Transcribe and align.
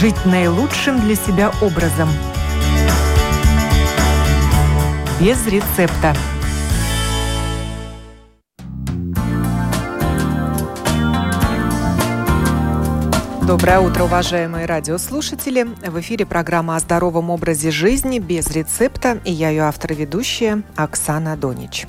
жить 0.00 0.24
наилучшим 0.24 0.98
для 0.98 1.14
себя 1.14 1.52
образом. 1.60 2.08
Без 5.20 5.46
рецепта. 5.46 6.16
Доброе 13.46 13.80
утро, 13.80 14.04
уважаемые 14.04 14.64
радиослушатели. 14.64 15.64
В 15.64 16.00
эфире 16.00 16.24
программа 16.24 16.76
о 16.76 16.80
здоровом 16.80 17.28
образе 17.28 17.70
жизни 17.70 18.20
без 18.20 18.50
рецепта. 18.50 19.20
И 19.26 19.32
я 19.32 19.50
ее 19.50 19.64
автор 19.64 19.92
и 19.92 19.96
ведущая 19.96 20.62
Оксана 20.76 21.36
Донич. 21.36 21.86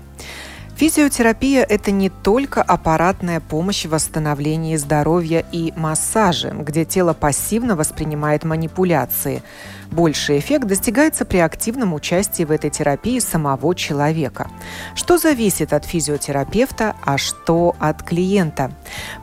Физиотерапия– 0.82 1.64
это 1.70 1.92
не 1.92 2.10
только 2.10 2.64
аппаратная 2.64 3.40
помощь 3.40 3.86
в 3.86 3.92
восстановлении 3.92 4.76
здоровья 4.78 5.46
и 5.52 5.72
массаже, 5.76 6.56
где 6.58 6.86
тело 6.86 7.14
пассивно 7.14 7.76
воспринимает 7.76 8.44
манипуляции. 8.44 9.44
Больший 9.92 10.40
эффект 10.40 10.68
достигается 10.68 11.26
при 11.26 11.40
активном 11.40 11.94
участии 11.94 12.44
в 12.44 12.52
этой 12.52 12.70
терапии 12.70 13.20
самого 13.20 13.76
человека. 13.76 14.50
Что 14.96 15.18
зависит 15.18 15.74
от 15.74 15.84
физиотерапевта, 15.84 16.96
а 17.04 17.18
что 17.18 17.76
от 17.78 18.02
клиента? 18.02 18.72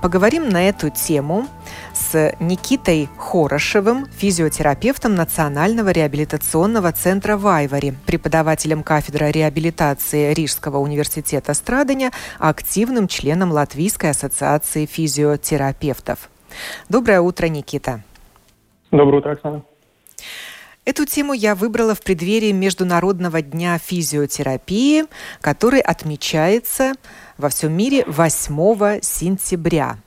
Поговорим 0.02 0.50
на 0.50 0.68
эту 0.68 0.90
тему 0.90 1.46
с 1.94 2.34
Никитой 2.38 3.08
Хорошевым, 3.16 4.06
физиотерапевтом 4.12 5.14
Национального 5.14 5.88
реабилитационного 5.88 6.92
центра 6.92 7.38
Вайвари, 7.38 7.94
преподавателем 8.04 8.82
кафедры 8.82 9.30
реабилитации 9.30 10.34
Рижского 10.34 10.76
университета 10.78 11.54
Страдания, 11.54 12.12
активным 12.38 13.08
членом 13.08 13.52
Латвийской 13.52 14.10
ассоциации 14.10 14.84
физиотерапевтов. 14.84 16.28
Доброе 16.90 17.22
утро, 17.22 17.46
Никита. 17.46 18.02
Доброе 18.90 19.18
утро, 19.18 19.32
Оксана. 19.32 19.62
Эту 20.88 21.04
тему 21.04 21.34
я 21.34 21.54
выбрала 21.54 21.94
в 21.94 22.00
преддверии 22.00 22.50
Международного 22.50 23.42
дня 23.42 23.76
физиотерапии, 23.76 25.04
который 25.42 25.80
отмечается 25.80 26.94
во 27.36 27.50
всем 27.50 27.74
мире 27.74 28.06
8 28.06 29.00
сентября. 29.02 29.98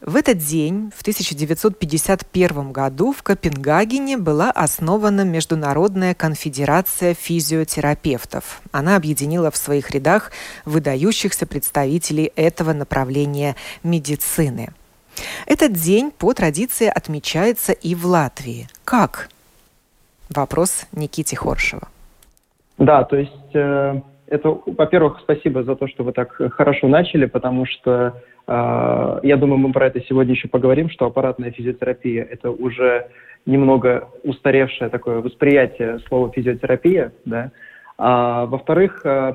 В 0.00 0.16
этот 0.16 0.38
день, 0.38 0.90
в 0.96 1.02
1951 1.02 2.72
году, 2.72 3.12
в 3.12 3.22
Копенгагене 3.22 4.16
была 4.16 4.50
основана 4.50 5.20
Международная 5.20 6.14
конфедерация 6.14 7.14
физиотерапевтов. 7.14 8.60
Она 8.72 8.96
объединила 8.96 9.52
в 9.52 9.56
своих 9.56 9.92
рядах 9.92 10.32
выдающихся 10.64 11.46
представителей 11.46 12.32
этого 12.34 12.72
направления 12.72 13.54
медицины. 13.84 14.70
Этот 15.46 15.74
день 15.74 16.10
по 16.10 16.34
традиции 16.34 16.88
отмечается 16.88 17.70
и 17.70 17.94
в 17.94 18.04
Латвии. 18.04 18.68
Как? 18.84 19.28
Вопрос 20.34 20.86
Никите 20.92 21.36
Хоршева. 21.36 21.88
Да, 22.78 23.04
то 23.04 23.16
есть 23.16 23.54
э, 23.54 24.00
это, 24.26 24.58
во-первых, 24.66 25.20
спасибо 25.22 25.62
за 25.64 25.74
то, 25.74 25.88
что 25.88 26.04
вы 26.04 26.12
так 26.12 26.32
хорошо 26.52 26.86
начали, 26.88 27.26
потому 27.26 27.66
что 27.66 28.14
а, 28.48 29.20
я 29.22 29.36
думаю, 29.36 29.58
мы 29.58 29.72
про 29.72 29.86
это 29.86 30.00
сегодня 30.00 30.32
еще 30.32 30.48
поговорим, 30.48 30.88
что 30.88 31.06
аппаратная 31.06 31.50
физиотерапия– 31.50 32.26
это 32.30 32.50
уже 32.50 33.08
немного 33.44 34.08
устаревшее 34.24 34.88
такое 34.88 35.20
восприятие 35.20 35.98
слова 36.08 36.30
физиотерапия, 36.32 37.12
да. 37.26 37.52
А, 37.98 38.46
во-вторых, 38.46 39.04
э, 39.04 39.34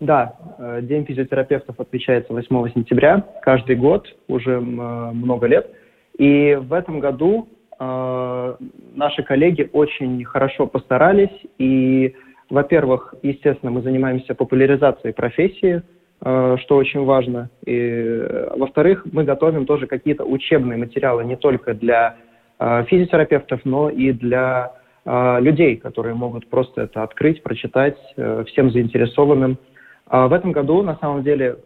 да, 0.00 0.36
э, 0.58 0.80
День 0.82 1.06
физиотерапевтов 1.06 1.80
отмечается 1.80 2.32
8 2.34 2.68
сентября 2.74 3.24
каждый 3.42 3.76
год, 3.76 4.14
уже 4.28 4.60
много 4.60 5.46
лет. 5.46 5.70
И 6.18 6.54
в 6.54 6.72
этом 6.72 7.00
году 7.00 7.48
э, 7.48 7.53
наши 7.78 9.22
коллеги 9.24 9.68
очень 9.72 10.24
хорошо 10.24 10.66
постарались. 10.66 11.36
И, 11.58 12.14
во-первых, 12.50 13.14
естественно, 13.22 13.72
мы 13.72 13.82
занимаемся 13.82 14.34
популяризацией 14.34 15.12
профессии– 15.12 15.82
Э, 16.24 16.56
что 16.60 16.76
очень 16.76 17.04
важно. 17.04 17.50
И, 17.66 17.76
э, 17.76 18.56
во-вторых, 18.56 19.06
мы 19.12 19.24
готовим 19.24 19.66
тоже 19.66 19.86
какие-то 19.86 20.24
учебные 20.24 20.78
материалы 20.78 21.24
не 21.24 21.36
только 21.36 21.74
для 21.74 22.16
э, 22.58 22.84
физиотерапевтов, 22.84 23.60
но 23.64 23.90
и 23.90 24.12
для 24.12 24.72
людей, 25.06 25.76
которые 25.76 26.14
могут 26.14 26.48
просто 26.48 26.84
это 26.84 27.02
открыть, 27.02 27.42
прочитать 27.42 27.98
всем 28.46 28.70
заинтересованным. 28.70 29.58
А 30.06 30.28
в 30.28 30.32
этом 30.32 30.52
году, 30.52 30.80
на 30.80 30.96
самом 30.96 31.22
деле, 31.22 31.58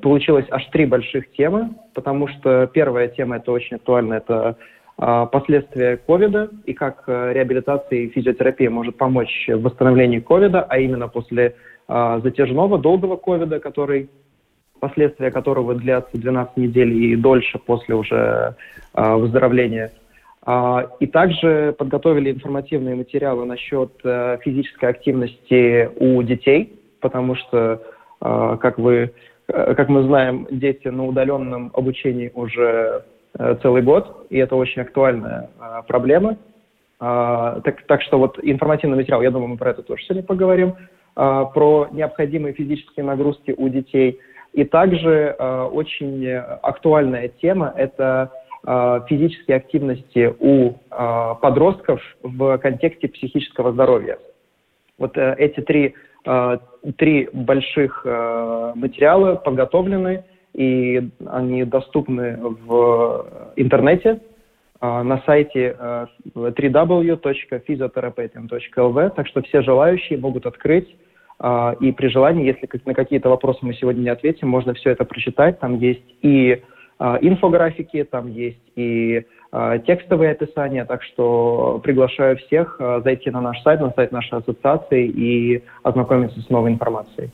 получилось 0.00 0.46
аж 0.50 0.64
три 0.72 0.86
больших 0.86 1.30
темы, 1.32 1.74
потому 1.92 2.28
что 2.28 2.66
первая 2.68 3.08
тема, 3.08 3.36
это 3.36 3.52
очень 3.52 3.76
актуально, 3.76 4.14
это 4.14 4.56
последствия 4.96 5.96
ковида 5.96 6.50
и 6.66 6.72
как 6.72 7.04
реабилитация 7.08 8.00
и 8.00 8.08
физиотерапия 8.10 8.70
может 8.70 8.96
помочь 8.96 9.48
в 9.48 9.62
восстановлении 9.62 10.20
ковида, 10.20 10.62
а 10.62 10.78
именно 10.78 11.08
после 11.08 11.56
а, 11.86 12.20
затяжного, 12.20 12.78
долгого 12.78 13.16
ковида, 13.16 13.60
который 13.60 14.08
последствия 14.80 15.30
которого 15.30 15.74
длятся 15.74 16.18
12 16.18 16.56
недель 16.56 16.92
и 16.92 17.16
дольше 17.16 17.58
после 17.58 17.94
уже 17.94 18.54
а, 18.92 19.16
выздоровления. 19.16 19.92
А, 20.42 20.86
и 21.00 21.06
также 21.06 21.74
подготовили 21.78 22.32
информативные 22.32 22.94
материалы 22.94 23.44
насчет 23.44 23.92
а, 24.04 24.38
физической 24.38 24.90
активности 24.90 25.90
у 25.98 26.22
детей, 26.22 26.78
потому 27.00 27.34
что, 27.34 27.82
а, 28.20 28.56
как, 28.56 28.78
вы, 28.78 29.12
как 29.46 29.88
мы 29.88 30.02
знаем, 30.02 30.46
дети 30.50 30.88
на 30.88 31.06
удаленном 31.06 31.70
обучении 31.74 32.30
уже 32.34 32.66
а, 32.66 33.04
целый 33.36 33.82
год, 33.82 34.26
и 34.30 34.38
это 34.38 34.56
очень 34.56 34.82
актуальная 34.82 35.50
а, 35.58 35.82
проблема. 35.82 36.36
А, 37.00 37.60
так, 37.60 37.82
так 37.86 38.02
что 38.02 38.18
вот 38.18 38.38
информативный 38.40 38.96
материал, 38.96 39.22
я 39.22 39.30
думаю, 39.30 39.48
мы 39.48 39.56
про 39.56 39.70
это 39.70 39.82
тоже 39.82 40.04
сегодня 40.04 40.22
поговорим. 40.22 40.76
А, 41.16 41.44
про 41.46 41.88
необходимые 41.90 42.54
физические 42.54 43.04
нагрузки 43.04 43.54
у 43.56 43.68
детей. 43.68 44.20
И 44.52 44.62
также 44.62 45.32
очень 45.72 46.28
актуальная 46.30 47.26
тема– 47.26 47.74
это 47.76 48.30
физические 49.08 49.56
активности 49.56 50.32
у 50.38 50.74
подростков 51.42 52.00
в 52.22 52.56
контексте 52.58 53.08
психического 53.08 53.72
здоровья. 53.72 54.16
Вот 54.96 55.18
э, 55.18 55.34
эти 55.38 55.60
три, 55.60 55.96
три 56.96 57.28
больших 57.32 58.04
материала 58.04 59.34
подготовлены, 59.34 60.22
и 60.54 61.10
они 61.26 61.64
доступны 61.64 62.38
в 62.38 63.52
интернете 63.56 64.20
на 64.80 65.22
сайте 65.26 65.76
www.physiotherapeutin.lv, 66.34 69.10
так 69.14 69.26
что 69.26 69.42
все 69.42 69.60
желающие 69.62 70.18
могут 70.18 70.46
открыть 70.46 70.88
а, 71.38 71.74
и 71.80 71.92
при 71.92 72.08
желании, 72.08 72.46
если 72.46 72.68
на 72.84 72.94
какие-то 72.94 73.28
вопросы 73.28 73.60
мы 73.62 73.74
сегодня 73.74 74.02
не 74.02 74.08
ответим, 74.08 74.48
можно 74.48 74.74
все 74.74 74.90
это 74.90 75.04
прочитать. 75.04 75.58
Там 75.58 75.78
есть 75.78 76.04
и 76.22 76.62
а, 76.98 77.18
инфографики, 77.20 78.04
там 78.04 78.28
есть 78.28 78.62
и 78.76 79.24
а, 79.50 79.78
текстовые 79.78 80.32
описания, 80.32 80.84
так 80.84 81.02
что 81.02 81.80
приглашаю 81.82 82.36
всех 82.38 82.80
зайти 83.04 83.30
на 83.30 83.40
наш 83.40 83.60
сайт, 83.62 83.80
на 83.80 83.90
сайт 83.90 84.12
нашей 84.12 84.38
ассоциации 84.38 85.06
и 85.06 85.64
ознакомиться 85.82 86.40
с 86.40 86.48
новой 86.48 86.72
информацией. 86.72 87.30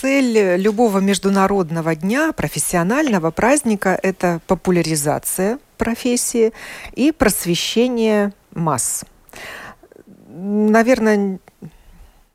Цель 0.00 0.56
любого 0.56 1.00
международного 1.00 1.94
дня, 1.94 2.32
профессионального 2.32 3.30
праздника– 3.30 4.00
это 4.02 4.40
популяризация 4.46 5.58
профессии 5.76 6.52
и 6.94 7.12
просвещение 7.12 8.32
масс. 8.54 9.04
Наверное, 10.26 11.38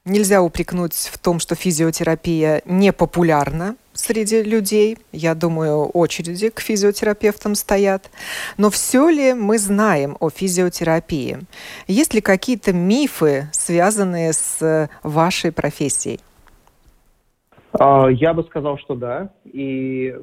Нельзя 0.06 0.44
упрекнуть 0.44 0.94
в 0.94 1.18
том, 1.18 1.40
что 1.40 1.56
физиотерапия 1.56 2.62
не 2.66 2.94
популярна 2.94 3.76
среди 3.96 4.44
людей. 4.44 5.00
Я 5.12 5.34
думаю, 5.34 5.85
очереди 5.85 6.52
к 6.52 6.59
физиотерапевтам 6.59 7.56
стоят. 7.56 8.12
Но 8.58 8.70
все 8.70 9.09
ли 9.09 9.34
мы 9.34 9.58
знаем 9.58 10.16
о 10.20 10.29
физиотерапии? 10.29 11.40
Есть 11.88 12.14
ли 12.14 12.22
какие-то 12.22 12.72
мифы, 12.72 13.50
связанные 13.52 14.34
с 14.34 14.88
вашей 15.02 15.52
профессией? 15.52 16.20
А, 17.80 18.08
я 18.08 18.34
бы 18.34 18.44
сказал, 18.44 18.78
что 18.78 18.96
да. 18.96 19.30
И 19.46 20.16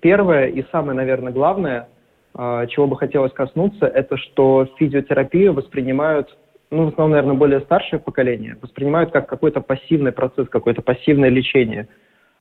первое 0.00 0.46
и 0.46 0.64
самое, 0.70 0.96
наверное, 0.96 1.32
главное, 1.32 1.88
а, 2.34 2.66
чего 2.66 2.86
бы 2.86 2.96
хотелось 2.96 3.32
коснуться, 3.32 3.86
это 3.86 4.16
что 4.16 4.68
физиотерапию 4.78 5.52
воспринимают 5.52 6.36
ну, 6.72 6.84
в 6.84 6.88
основном, 6.90 7.10
наверное, 7.16 7.36
более 7.36 7.60
старшее 7.62 7.98
поколение, 7.98 8.56
воспринимают 8.62 9.10
как 9.10 9.28
какой-то 9.28 9.60
пассивный 9.60 10.12
процесс, 10.12 10.48
какое-то 10.48 10.82
пассивное 10.82 11.28
лечение. 11.28 11.88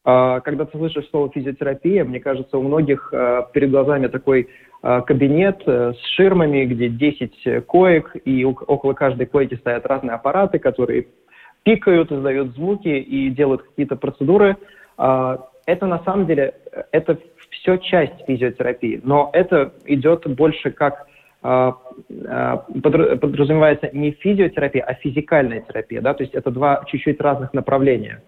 А, 0.06 0.40
когда 0.42 0.66
ты 0.66 0.78
слышишь 0.78 1.10
слово 1.10 1.32
физиотерапия, 1.32 2.04
мне 2.04 2.20
кажется, 2.20 2.60
у 2.60 2.62
многих 2.62 3.12
перед 3.54 3.72
глазами 3.72 4.08
такой 4.08 4.50
кабинет 4.82 5.62
э, 5.66 5.92
с 5.92 6.16
ширмами, 6.16 6.64
где 6.64 6.88
10 6.88 7.66
коек, 7.66 8.16
и 8.24 8.46
около 8.46 8.94
каждой 8.94 9.26
койки 9.26 9.56
стоят 9.56 9.86
разные 9.86 10.14
аппараты, 10.14 10.58
которые 10.58 11.08
пикают, 11.70 12.12
издают 12.12 12.56
звуки 12.56 12.88
и 12.88 13.30
делают 13.30 13.62
какие-то 13.62 13.96
процедуры. 13.96 14.58
Это 14.98 15.86
на 15.86 16.00
самом 16.04 16.26
деле, 16.26 16.56
это 16.92 17.20
все 17.52 17.78
часть 17.78 18.26
физиотерапии, 18.26 19.00
но 19.04 19.30
это 19.34 19.74
идет 19.86 20.28
больше 20.28 20.72
как 20.72 21.06
а, 21.42 21.78
а, 22.28 22.58
подразумевается 22.82 23.90
не 23.94 24.12
физиотерапия, 24.12 24.84
а 24.84 24.96
физикальная 24.96 25.62
терапия, 25.62 26.02
да, 26.02 26.14
то 26.16 26.24
есть 26.24 26.34
это 26.34 26.50
два 26.50 26.84
чуть-чуть 26.88 27.22
разных 27.22 27.54
направления. 27.54 28.24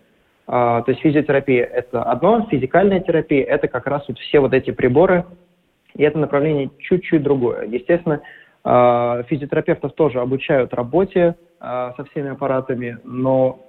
А, 0.48 0.82
то 0.84 0.92
есть 0.92 1.02
физиотерапия– 1.02 1.66
это 1.74 2.04
одно, 2.04 2.48
физикальная 2.50 3.00
терапия– 3.00 3.44
это 3.48 3.68
как 3.68 3.88
раз 3.88 4.04
вот 4.08 4.20
все 4.20 4.40
вот 4.40 4.54
эти 4.54 4.72
приборы, 4.72 5.26
и 5.96 6.04
это 6.04 6.20
направление 6.20 6.70
чуть-чуть 6.80 7.24
другое. 7.24 7.66
Естественно, 7.66 8.22
физиотерапевтов 8.64 9.94
тоже 9.94 10.20
обучают 10.20 10.74
работе 10.74 11.36
со 11.60 12.06
всеми 12.12 12.30
аппаратами, 12.30 13.00
но 13.04 13.60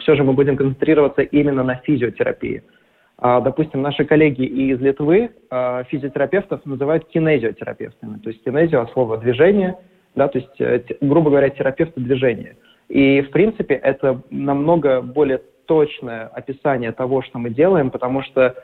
все 0.00 0.16
же 0.16 0.22
мы 0.22 0.34
будем 0.34 0.56
концентрироваться 0.56 1.22
именно 1.22 1.62
на 1.62 1.76
физиотерапии– 1.76 2.62
а, 3.18 3.40
допустим, 3.40 3.82
наши 3.82 4.04
коллеги 4.04 4.42
из 4.42 4.80
Литвы 4.80 5.30
а, 5.50 5.84
физиотерапевтов 5.84 6.64
называют 6.66 7.06
кинезиотерапевтами. 7.08 8.18
То 8.18 8.30
есть 8.30 8.42
кинезио 8.44 8.82
от 8.82 8.92
слова 8.92 9.18
«движение», 9.18 9.76
да, 10.14 10.28
то 10.28 10.38
есть, 10.38 10.60
э, 10.60 10.80
грубо 11.00 11.30
говоря, 11.30 11.48
терапевты 11.50 12.00
движения. 12.00 12.56
И, 12.88 13.20
в 13.22 13.30
принципе, 13.30 13.74
это 13.74 14.20
намного 14.30 15.00
более 15.00 15.40
точное 15.66 16.26
описание 16.26 16.92
того, 16.92 17.22
что 17.22 17.38
мы 17.38 17.50
делаем, 17.50 17.90
потому 17.90 18.22
что 18.22 18.54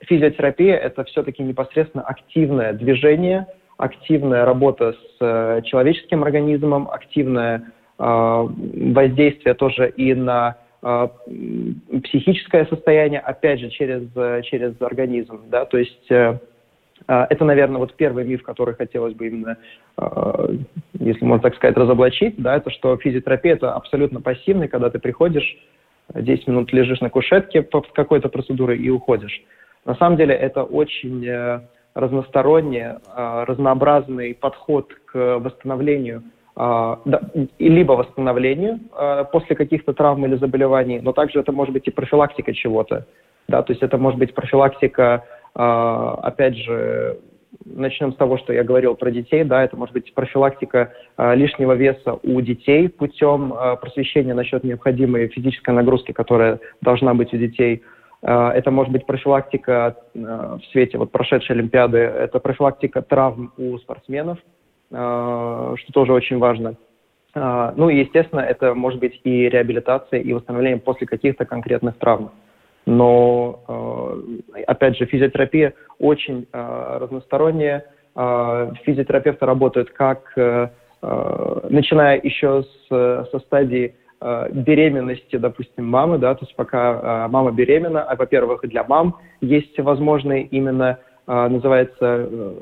физиотерапия– 0.00 0.76
это 0.76 1.02
все-таки 1.04 1.42
непосредственно 1.42 2.04
активное 2.04 2.72
движение, 2.72 3.48
активная 3.76 4.44
работа 4.44 4.92
с 4.92 5.16
э, 5.20 5.62
человеческим 5.64 6.22
организмом, 6.22 6.88
активное 6.90 7.72
э, 7.98 8.02
воздействие 8.02 9.54
тоже 9.54 9.88
и 9.90 10.14
на 10.14 10.56
а, 10.86 11.10
психическое 12.04 12.66
состояние, 12.66 13.18
опять 13.20 13.58
же, 13.58 13.70
через, 13.70 14.02
через 14.44 14.74
организм, 14.82 15.40
да, 15.48 15.64
то 15.64 15.78
есть 15.78 16.10
э, 16.10 16.38
это, 17.06 17.44
наверное, 17.46 17.78
вот 17.78 17.94
первый 17.94 18.24
миф, 18.26 18.42
который 18.42 18.74
хотелось 18.74 19.14
бы 19.14 19.26
именно, 19.26 19.56
если 20.98 21.24
можно 21.24 21.42
так 21.42 21.56
сказать, 21.56 21.76
разоблачить, 21.78 22.34
да, 22.36 22.56
это 22.56 22.70
что 22.70 22.98
физиотерапия– 22.98 23.52
это 23.54 23.72
абсолютно 23.72 24.20
пассивный, 24.20 24.68
когда 24.68 24.90
ты 24.90 24.98
приходишь, 24.98 25.56
10 26.14 26.46
минут 26.48 26.70
лежишь 26.72 27.00
на 27.00 27.08
кушетке 27.08 27.62
под 27.62 27.90
какой-то 27.92 28.28
процедурой 28.28 28.78
и 28.78 28.90
уходишь. 28.90 29.42
На 29.86 29.94
самом 29.94 30.18
деле 30.18 30.34
это 30.34 30.64
очень 30.64 31.26
э, 31.94 32.00
разносторонний, 32.00 32.86
разнообразный 33.14 34.34
подход 34.34 34.92
к 35.06 35.38
восстановлению 35.38 36.22
а, 36.56 37.00
либо 37.58 37.92
восстановлению 37.92 38.78
а, 38.92 39.24
после 39.24 39.56
каких-то 39.56 39.92
травм 39.92 40.24
или 40.24 40.36
заболеваний, 40.36 41.00
но 41.00 41.12
также 41.12 41.40
это 41.40 41.50
может 41.50 41.72
быть 41.72 41.88
и 41.88 41.90
профилактика 41.90 42.54
чего-то. 42.54 43.06
Да, 43.48 43.62
то 43.62 43.72
есть 43.72 43.82
это 43.82 43.98
может 43.98 44.20
быть 44.20 44.34
профилактика, 44.34 45.24
а, 45.54 46.14
опять 46.22 46.56
же, 46.56 47.18
начнем 47.64 48.12
с 48.12 48.16
того, 48.16 48.38
что 48.38 48.52
я 48.52 48.62
говорил 48.62 48.94
про 48.94 49.10
детей, 49.10 49.42
да, 49.42 49.64
это 49.64 49.76
может 49.76 49.94
быть 49.94 50.14
профилактика 50.14 50.92
лишнего 51.18 51.72
веса 51.72 52.18
у 52.22 52.40
детей 52.40 52.88
путем 52.88 53.54
просвещения 53.80 54.34
насчет 54.34 54.64
необходимой 54.64 55.28
физической 55.28 55.70
нагрузки, 55.70 56.12
которая 56.12 56.58
должна 56.82 57.14
быть 57.14 57.32
у 57.32 57.36
детей. 57.36 57.82
Это 58.26 58.70
может 58.70 58.90
быть 58.90 59.04
профилактика 59.04 59.96
в 60.14 60.60
свете 60.72 60.96
вот 60.96 61.12
прошедшей 61.12 61.56
Олимпиады, 61.56 61.98
это 61.98 62.40
профилактика 62.40 63.02
травм 63.02 63.52
у 63.58 63.76
спортсменов, 63.76 64.38
Э, 64.90 65.74
что 65.76 65.92
тоже 65.92 66.12
очень 66.12 66.38
важно. 66.38 66.76
Э, 67.34 67.72
ну 67.76 67.88
и, 67.88 67.98
естественно, 67.98 68.40
это 68.40 68.74
может 68.74 69.00
быть 69.00 69.20
и 69.24 69.48
реабилитация, 69.48 70.20
и 70.20 70.32
восстановление 70.32 70.80
после 70.80 71.06
каких-то 71.06 71.44
конкретных 71.44 71.96
травм. 71.98 72.30
Но, 72.86 73.62
э, 74.56 74.62
опять 74.66 74.96
же, 74.96 75.06
физиотерапия 75.06 75.74
очень 75.98 76.46
разносторонняя. 76.52 77.86
Физиотерапевты 78.84 79.46
работают 79.46 79.90
как, 79.90 80.32
начиная 81.02 82.20
еще 82.22 82.62
с, 82.62 83.28
со 83.30 83.38
стадии 83.40 83.96
беременности, 84.20 85.36
допустим, 85.36 85.86
мамы, 85.86 86.18
да, 86.18 86.34
то 86.34 86.44
есть 86.44 86.56
пока 86.56 87.28
мама 87.28 87.52
беременна, 87.52 88.02
а, 88.02 88.16
во-первых, 88.16 88.62
для 88.62 88.84
мам 88.84 89.18
есть 89.40 89.78
возможные 89.78 90.44
именно 90.44 90.98
а, 91.26 91.48
называется 91.48 91.96
э, 92.00 92.54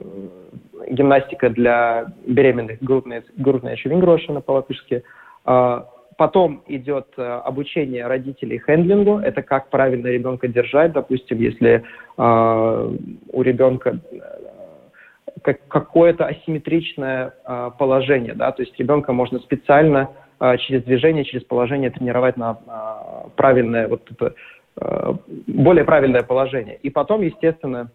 гимнастика 0.90 1.50
для 1.50 2.06
беременных, 2.26 2.80
грудная, 2.80 3.24
грудная 3.36 3.76
швингрошина 3.76 4.40
по-латышски. 4.40 5.02
Потом 6.16 6.62
идет 6.66 7.08
э, 7.16 7.22
обучение 7.22 8.06
родителей 8.06 8.58
хендлингу, 8.58 9.18
это 9.18 9.42
как 9.42 9.70
правильно 9.70 10.08
ребенка 10.08 10.46
держать, 10.46 10.92
допустим, 10.92 11.38
если 11.38 11.82
э, 12.18 12.96
у 13.32 13.42
ребенка 13.42 13.98
как, 15.42 15.66
какое-то 15.68 16.26
асимметричное 16.26 17.34
э, 17.44 17.70
положение, 17.78 18.34
да, 18.34 18.52
то 18.52 18.62
есть 18.62 18.78
ребенка 18.78 19.12
можно 19.12 19.38
специально 19.40 19.98
э, 19.98 20.21
через 20.58 20.82
движение, 20.84 21.24
через 21.24 21.44
положение 21.44 21.90
тренировать 21.90 22.36
на 22.36 22.58
э, 22.66 23.28
правильное, 23.36 23.88
вот 23.88 24.02
это, 24.10 24.34
э, 24.80 25.14
более 25.46 25.84
правильное 25.84 26.22
положение. 26.22 26.76
И 26.82 26.90
потом, 26.90 27.22
естественно, 27.22 27.90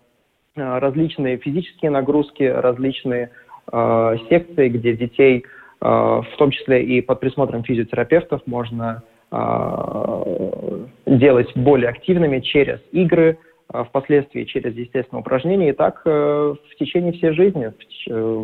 Э, 0.57 0.79
различные 0.79 1.37
физические 1.37 1.91
нагрузки, 1.91 2.43
различные 2.43 3.29
э, 3.71 4.15
секции, 4.27 4.69
где 4.69 4.93
детей, 4.93 5.45
э, 5.45 5.85
в 5.85 6.37
том 6.37 6.49
числе 6.49 6.83
и 6.83 7.01
под 7.01 7.19
присмотром 7.19 7.63
физиотерапевтов, 7.63 8.41
можно 8.47 9.03
э, 9.31 10.85
делать 11.05 11.55
более 11.55 11.89
активными 11.89 12.39
через 12.39 12.79
игры, 12.91 13.37
э, 13.71 13.83
впоследствии 13.83 14.45
через, 14.45 14.73
естественно, 14.73 15.19
упражнения, 15.19 15.69
и 15.69 15.73
так 15.73 16.01
э, 16.05 16.09
в 16.09 16.75
течение 16.79 17.13
всей 17.13 17.33
жизни, 17.33 17.71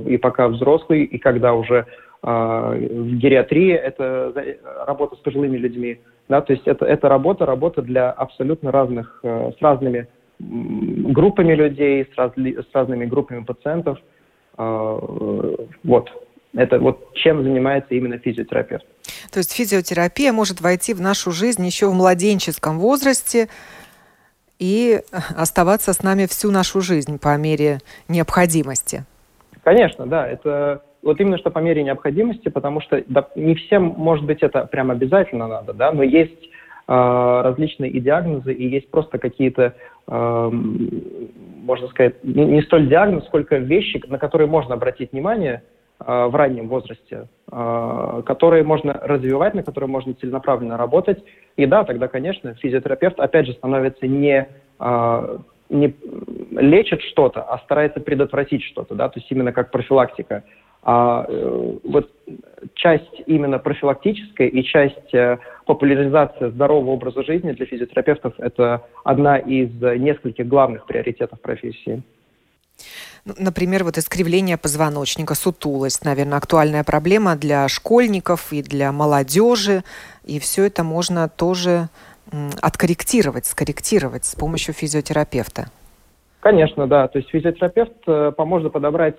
и 0.08 0.18
пока 0.18 0.50
взрослый, 0.50 1.06
и 1.06 1.18
когда 1.18 1.56
уже 1.56 1.88
в 2.24 3.16
гериатрии 3.18 3.74
это 3.74 4.34
работа 4.88 5.16
с 5.18 5.20
пожилыми 5.20 5.58
людьми, 5.58 6.00
да, 6.30 6.42
то 6.42 6.54
есть 6.54 6.66
это, 6.66 6.86
это 6.86 7.10
работа, 7.10 7.46
работа 7.46 7.82
для 7.82 8.10
абсолютно 8.12 8.72
разных, 8.72 9.20
с 9.24 9.62
разными 9.62 10.08
группами 10.40 11.54
людей, 11.54 12.06
с, 12.12 12.18
разли, 12.18 12.58
с 12.62 12.74
разными 12.74 13.06
группами 13.06 13.44
пациентов. 13.44 14.00
А, 14.58 15.00
вот. 15.84 16.10
Это 16.56 16.78
вот 16.78 17.14
чем 17.16 17.42
занимается 17.42 17.96
именно 17.96 18.20
физиотерапевт. 18.20 18.86
То 19.32 19.40
есть 19.40 19.52
физиотерапия 19.52 20.32
может 20.32 20.62
войти 20.62 20.94
в 20.94 21.02
нашу 21.02 21.32
жизнь 21.32 21.66
еще 21.66 21.88
в 21.90 21.94
младенческом 21.94 22.78
возрасте 22.78 23.50
и 24.60 25.02
оставаться 25.36 25.94
с 25.94 26.04
нами 26.04 26.28
всю 26.28 26.52
нашу 26.52 26.82
жизнь 26.82 27.20
по 27.20 27.36
мере 27.38 27.80
необходимости. 28.08 29.04
Конечно, 29.64 30.06
да. 30.06 30.28
Это 30.28 30.84
вот 31.04 31.20
именно 31.20 31.38
что 31.38 31.52
по 31.52 31.60
мере 31.60 31.84
необходимости, 31.84 32.50
потому 32.50 32.82
что 32.82 33.04
да, 33.08 33.28
не 33.36 33.56
всем, 33.56 33.94
может 33.98 34.26
быть, 34.26 34.42
это 34.42 34.66
прям 34.66 34.92
обязательно 34.92 35.48
надо, 35.48 35.74
да, 35.74 35.92
но 35.92 36.04
есть 36.04 36.50
э, 36.88 37.42
различные 37.44 37.92
и 37.92 38.00
диагнозы, 38.00 38.54
и 38.54 38.68
есть 38.68 38.90
просто 38.90 39.18
какие-то 39.18 39.76
можно 41.64 41.88
сказать, 41.88 42.22
не 42.24 42.62
столь 42.64 42.88
диагноз, 42.88 43.26
сколько 43.26 43.56
вещи, 43.56 44.02
на 44.08 44.18
которые 44.18 44.48
можно 44.48 44.74
обратить 44.74 45.14
внимание 45.14 45.64
а, 46.00 46.28
в 46.28 46.36
раннем 46.36 46.68
возрасте, 46.68 47.28
а, 47.50 48.22
которые 48.24 48.64
можно 48.64 48.94
развивать, 48.94 49.54
на 49.54 49.64
которые 49.64 49.90
можно 49.90 50.14
целенаправленно 50.14 50.78
работать. 50.78 51.24
И 51.56 51.66
да, 51.66 51.84
тогда, 51.86 52.08
конечно, 52.08 52.54
физиотерапевт, 52.56 53.20
опять 53.20 53.48
же, 53.48 53.54
становится 53.54 54.08
не, 54.08 54.48
а, 54.80 55.38
не 55.70 55.96
лечит 56.52 57.02
что-то, 57.04 57.42
а 57.44 57.60
старается 57.60 58.02
предотвратить 58.02 58.64
что-то, 58.64 58.96
да, 58.96 59.08
то 59.08 59.20
есть 59.20 59.32
именно 59.32 59.54
как 59.54 59.72
профилактика. 59.72 60.44
А 60.84 61.26
э, 61.28 61.78
вот 61.84 62.12
часть 62.76 63.22
именно 63.26 63.58
профилактическая 63.58 64.48
и 64.48 64.64
часть 64.64 65.14
э, 65.14 65.38
популяризации 65.66 66.50
здорового 66.50 66.92
образа 66.92 67.24
жизни 67.24 67.52
для 67.52 67.66
физиотерапевтов– 67.66 68.34
это 68.38 68.86
одна 69.04 69.38
из 69.38 69.70
нескольких 69.82 70.48
главных 70.48 70.86
приоритетов 70.86 71.40
профессии. 71.40 72.04
Ну, 73.26 73.34
например, 73.38 73.86
вот 73.86 73.98
искривление 73.98 74.58
позвоночника, 74.58 75.36
сутулость, 75.36 76.04
наверное, 76.04 76.38
актуальная 76.38 76.84
проблема 76.84 77.38
для 77.38 77.70
школьников 77.70 78.52
и 78.52 78.62
для 78.62 78.92
молодежи. 78.92 79.84
И 80.26 80.40
все 80.40 80.66
это 80.66 80.84
можно 80.84 81.30
тоже 81.30 81.88
откорректировать, 82.62 83.46
скорректировать 83.46 84.26
с 84.26 84.36
помощью 84.36 84.74
физиотерапевта. 84.74 85.68
Конечно, 86.40 86.88
да. 86.88 87.08
То 87.08 87.20
есть 87.20 87.30
физиотерапевт 87.30 87.94
э, 88.08 88.34
поможет 88.36 88.74
подобрать 88.74 89.16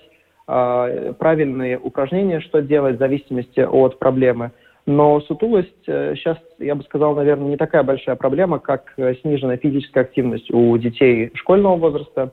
правильные 0.46 1.78
упражнения, 1.78 2.40
что 2.40 2.60
делать 2.60 2.96
в 2.96 2.98
зависимости 2.98 3.60
от 3.60 3.98
проблемы. 3.98 4.52
Но 4.86 5.20
сутулость 5.22 5.72
сейчас, 5.86 6.36
э, 6.58 6.66
я 6.66 6.74
бы 6.74 6.82
сказал, 6.84 7.14
наверное, 7.14 7.48
не 7.48 7.56
такая 7.56 7.82
большая 7.82 8.16
проблема, 8.16 8.58
как 8.58 8.92
э, 8.96 9.14
сниженная 9.22 9.56
физическая 9.56 10.04
активность 10.04 10.50
у 10.50 10.76
детей 10.76 11.30
школьного 11.34 11.76
возраста, 11.76 12.32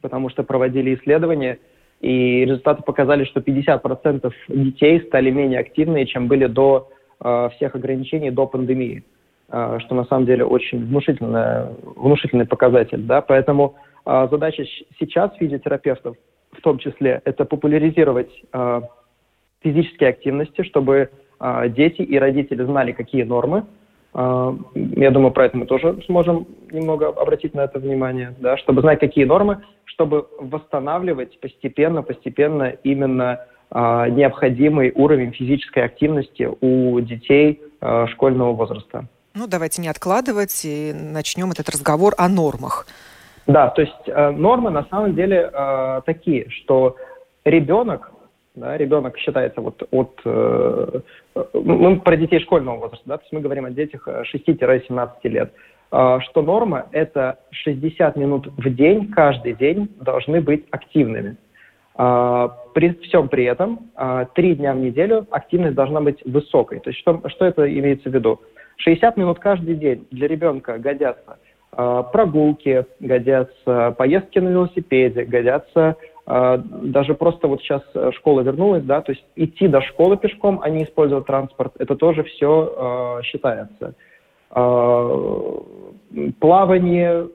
потому 0.00 0.28
что 0.28 0.42
проводили 0.42 0.96
исследования, 0.96 1.58
и 2.00 2.44
результаты 2.44 2.82
показали, 2.82 3.24
что 3.24 3.40
50% 3.40 4.32
детей 4.48 5.02
стали 5.06 5.30
менее 5.30 5.60
активными, 5.60 6.04
чем 6.04 6.26
были 6.26 6.46
до 6.46 6.88
э, 7.20 7.48
всех 7.56 7.76
ограничений, 7.76 8.32
до 8.32 8.46
пандемии, 8.46 9.04
э, 9.48 9.78
что 9.80 9.94
на 9.94 10.04
самом 10.04 10.26
деле 10.26 10.44
очень 10.44 10.84
внушительный, 10.84 12.46
показатель. 12.46 13.02
Да? 13.02 13.20
Поэтому 13.20 13.76
задача 14.04 14.64
сейчас 14.98 15.34
физиотерапевтов 15.36 16.16
в 16.58 16.62
том 16.62 16.78
числе 16.78 17.22
это 17.24 17.44
популяризировать 17.44 18.30
физические 19.62 20.10
активности, 20.10 20.62
чтобы 20.62 21.10
дети 21.68 22.02
и 22.02 22.18
родители 22.18 22.64
знали, 22.64 22.92
какие 22.92 23.22
нормы, 23.22 23.64
я 24.14 25.10
думаю, 25.10 25.30
про 25.32 25.46
это 25.46 25.56
мы 25.56 25.66
тоже 25.66 26.00
сможем 26.06 26.46
немного 26.72 27.08
обратить 27.08 27.54
на 27.54 27.60
это 27.60 27.78
внимание, 27.78 28.34
да, 28.40 28.56
чтобы 28.56 28.80
знать, 28.80 28.98
какие 29.00 29.24
нормы, 29.24 29.62
чтобы 29.84 30.26
восстанавливать 30.38 31.38
постепенно, 31.40 32.02
постепенно 32.02 32.70
именно 32.82 33.40
а, 33.70 34.08
необходимый 34.08 34.92
уровень 34.94 35.32
физической 35.32 35.84
активности 35.84 36.48
у 36.60 37.00
детей 37.00 37.60
а, 37.80 38.06
школьного 38.06 38.54
возраста. 38.54 39.06
Ну, 39.34 39.46
давайте 39.46 39.82
не 39.82 39.88
откладывать 39.88 40.64
и 40.64 40.92
начнем 40.94 41.50
этот 41.50 41.68
разговор 41.68 42.14
о 42.16 42.28
нормах. 42.28 42.86
Да, 43.48 43.70
то 43.70 43.80
есть 43.80 43.94
э, 44.06 44.30
нормы 44.30 44.70
на 44.70 44.84
самом 44.90 45.14
деле 45.14 45.50
э, 45.50 46.02
такие, 46.04 46.50
что 46.50 46.96
ребенок, 47.46 48.12
да, 48.54 48.76
ребенок 48.76 49.16
считается 49.16 49.62
вот 49.62 49.82
от, 49.90 50.20
э, 50.26 51.00
мы 51.54 51.98
про 51.98 52.16
детей 52.18 52.40
школьного 52.40 52.76
возраста, 52.76 53.04
да, 53.06 53.16
то 53.16 53.22
есть 53.22 53.32
мы 53.32 53.40
говорим 53.40 53.64
о 53.64 53.70
детях 53.70 54.06
6-17 54.06 55.08
лет, 55.24 55.50
э, 55.90 56.18
что 56.28 56.42
норма 56.42 56.88
это 56.92 57.38
60 57.52 58.16
минут 58.16 58.48
в 58.48 58.68
день, 58.74 59.10
каждый 59.12 59.54
день 59.54 59.88
должны 59.98 60.42
быть 60.42 60.66
активными. 60.70 61.38
А, 62.00 62.48
при 62.74 62.90
всем 63.02 63.28
при 63.28 63.44
этом 63.44 63.90
три 64.36 64.54
дня 64.54 64.72
в 64.72 64.76
неделю 64.76 65.26
активность 65.32 65.74
должна 65.74 66.00
быть 66.00 66.22
высокой. 66.24 66.78
То 66.78 66.90
есть 66.90 67.00
что, 67.00 67.20
что 67.28 67.44
это 67.44 67.66
имеется 67.66 68.08
в 68.08 68.14
виду? 68.14 68.40
60 68.76 69.16
минут 69.16 69.40
каждый 69.40 69.74
день 69.74 70.06
для 70.12 70.28
ребенка 70.28 70.78
годятся 70.78 71.38
прогулки, 71.78 72.86
годятся 72.98 73.94
поездки 73.96 74.40
на 74.40 74.48
велосипеде, 74.48 75.24
годятся 75.24 75.96
даже 76.26 77.14
просто 77.14 77.46
вот 77.46 77.62
сейчас 77.62 77.82
школа 78.16 78.40
вернулась, 78.40 78.82
да, 78.82 79.00
то 79.00 79.12
есть 79.12 79.24
идти 79.36 79.68
до 79.68 79.80
школы 79.80 80.16
пешком, 80.16 80.60
а 80.62 80.68
не 80.68 80.84
использовать 80.84 81.26
транспорт, 81.26 81.72
это 81.78 81.94
тоже 81.96 82.24
все 82.24 83.20
считается. 83.22 83.94
Плавание, 86.40 87.28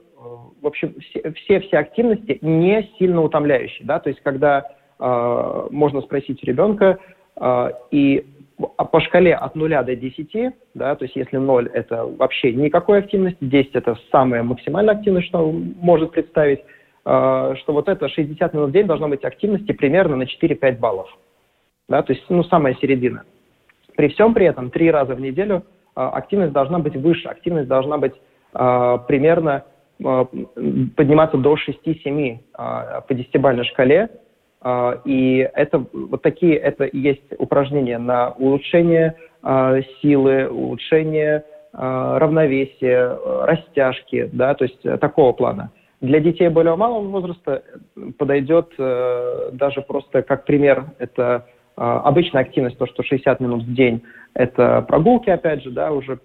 в 0.64 0.66
общем, 0.66 0.94
все, 1.00 1.60
все, 1.60 1.78
активности 1.78 2.38
не 2.40 2.88
сильно 2.98 3.22
утомляющие, 3.22 3.86
да, 3.86 3.98
то 3.98 4.08
есть 4.08 4.22
когда 4.22 4.66
э, 4.98 5.66
можно 5.70 6.00
спросить 6.00 6.42
ребенка, 6.42 6.98
э, 7.36 7.70
и 7.90 8.26
по 8.56 9.00
шкале 9.00 9.34
от 9.34 9.54
0 9.54 9.70
до 9.84 9.96
10, 9.96 10.54
да, 10.74 10.94
то 10.94 11.04
есть 11.04 11.16
если 11.16 11.38
0– 11.38 11.70
это 11.74 12.04
вообще 12.04 12.52
никакой 12.52 12.98
активности, 12.98 13.38
10– 13.40 13.70
это 13.74 13.96
самая 14.12 14.42
максимальная 14.42 14.94
активность, 14.94 15.28
что 15.28 15.50
может 15.52 16.12
представить, 16.12 16.60
э, 16.60 17.54
что 17.56 17.72
вот 17.72 17.88
это 17.88 18.08
60 18.08 18.54
минут 18.54 18.70
в 18.70 18.72
день 18.72 18.86
должно 18.86 19.08
быть 19.08 19.24
активности 19.24 19.72
примерно 19.72 20.16
на 20.16 20.24
4-5 20.24 20.78
баллов. 20.78 21.08
Да, 21.88 22.02
то 22.02 22.12
есть, 22.12 22.24
ну, 22.28 22.44
самая 22.44 22.74
середина. 22.80 23.24
При 23.96 24.08
всем 24.08 24.34
при 24.34 24.46
этом, 24.46 24.70
три 24.70 24.90
раза 24.90 25.14
в 25.14 25.20
неделю 25.20 25.64
э, 25.96 26.00
активность 26.00 26.52
должна 26.52 26.78
быть 26.78 26.96
выше, 26.96 27.28
активность 27.28 27.68
должна 27.68 27.98
быть 27.98 28.14
э, 28.54 28.98
примерно 29.08 29.64
Э, 30.02 30.24
подниматься 30.96 31.36
до 31.36 31.54
6-7 31.54 32.38
а, 32.54 33.00
по 33.02 33.14
десятибалльной 33.14 33.64
шкале. 33.64 34.10
А, 34.64 34.98
и 35.04 35.48
это 35.54 35.84
вот 35.92 36.22
такие 36.22 36.56
это 36.56 36.84
и 36.84 36.98
есть 36.98 37.22
упражнения 37.38 37.98
на 37.98 38.30
улучшение 38.30 39.14
а, 39.42 39.80
силы, 40.00 40.48
улучшение 40.48 41.44
равновесия, 41.76 43.18
растяжки, 43.46 44.30
да, 44.32 44.54
то 44.54 44.62
есть 44.62 44.80
такого 45.00 45.32
плана. 45.32 45.72
Для 46.00 46.20
детей 46.20 46.48
более 46.48 46.76
малого 46.76 47.04
возраста 47.08 47.64
подойдет 48.16 48.72
э, 48.78 49.50
даже 49.54 49.82
просто 49.82 50.22
как 50.22 50.44
пример, 50.44 50.84
это 51.00 51.46
обычная 51.74 52.42
активность, 52.42 52.78
то, 52.78 52.86
что 52.86 53.02
60 53.02 53.40
минут 53.40 53.64
в 53.64 53.74
день, 53.74 54.04
это 54.34 54.82
прогулки, 54.82 55.30
опять 55.30 55.64
же, 55.64 55.72
да, 55.72 55.90
уже 55.90 56.20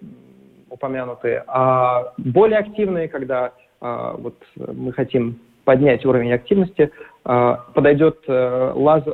упомянутые, 0.68 1.42
а 1.48 2.12
более 2.16 2.60
активные, 2.60 3.08
когда 3.08 3.50
а, 3.80 4.14
вот 4.16 4.36
мы 4.56 4.92
хотим 4.92 5.40
поднять 5.64 6.04
уровень 6.04 6.32
активности, 6.32 6.90
а, 7.24 7.64
подойдет 7.74 8.18
э, 8.26 8.72
лаз, 8.74 9.04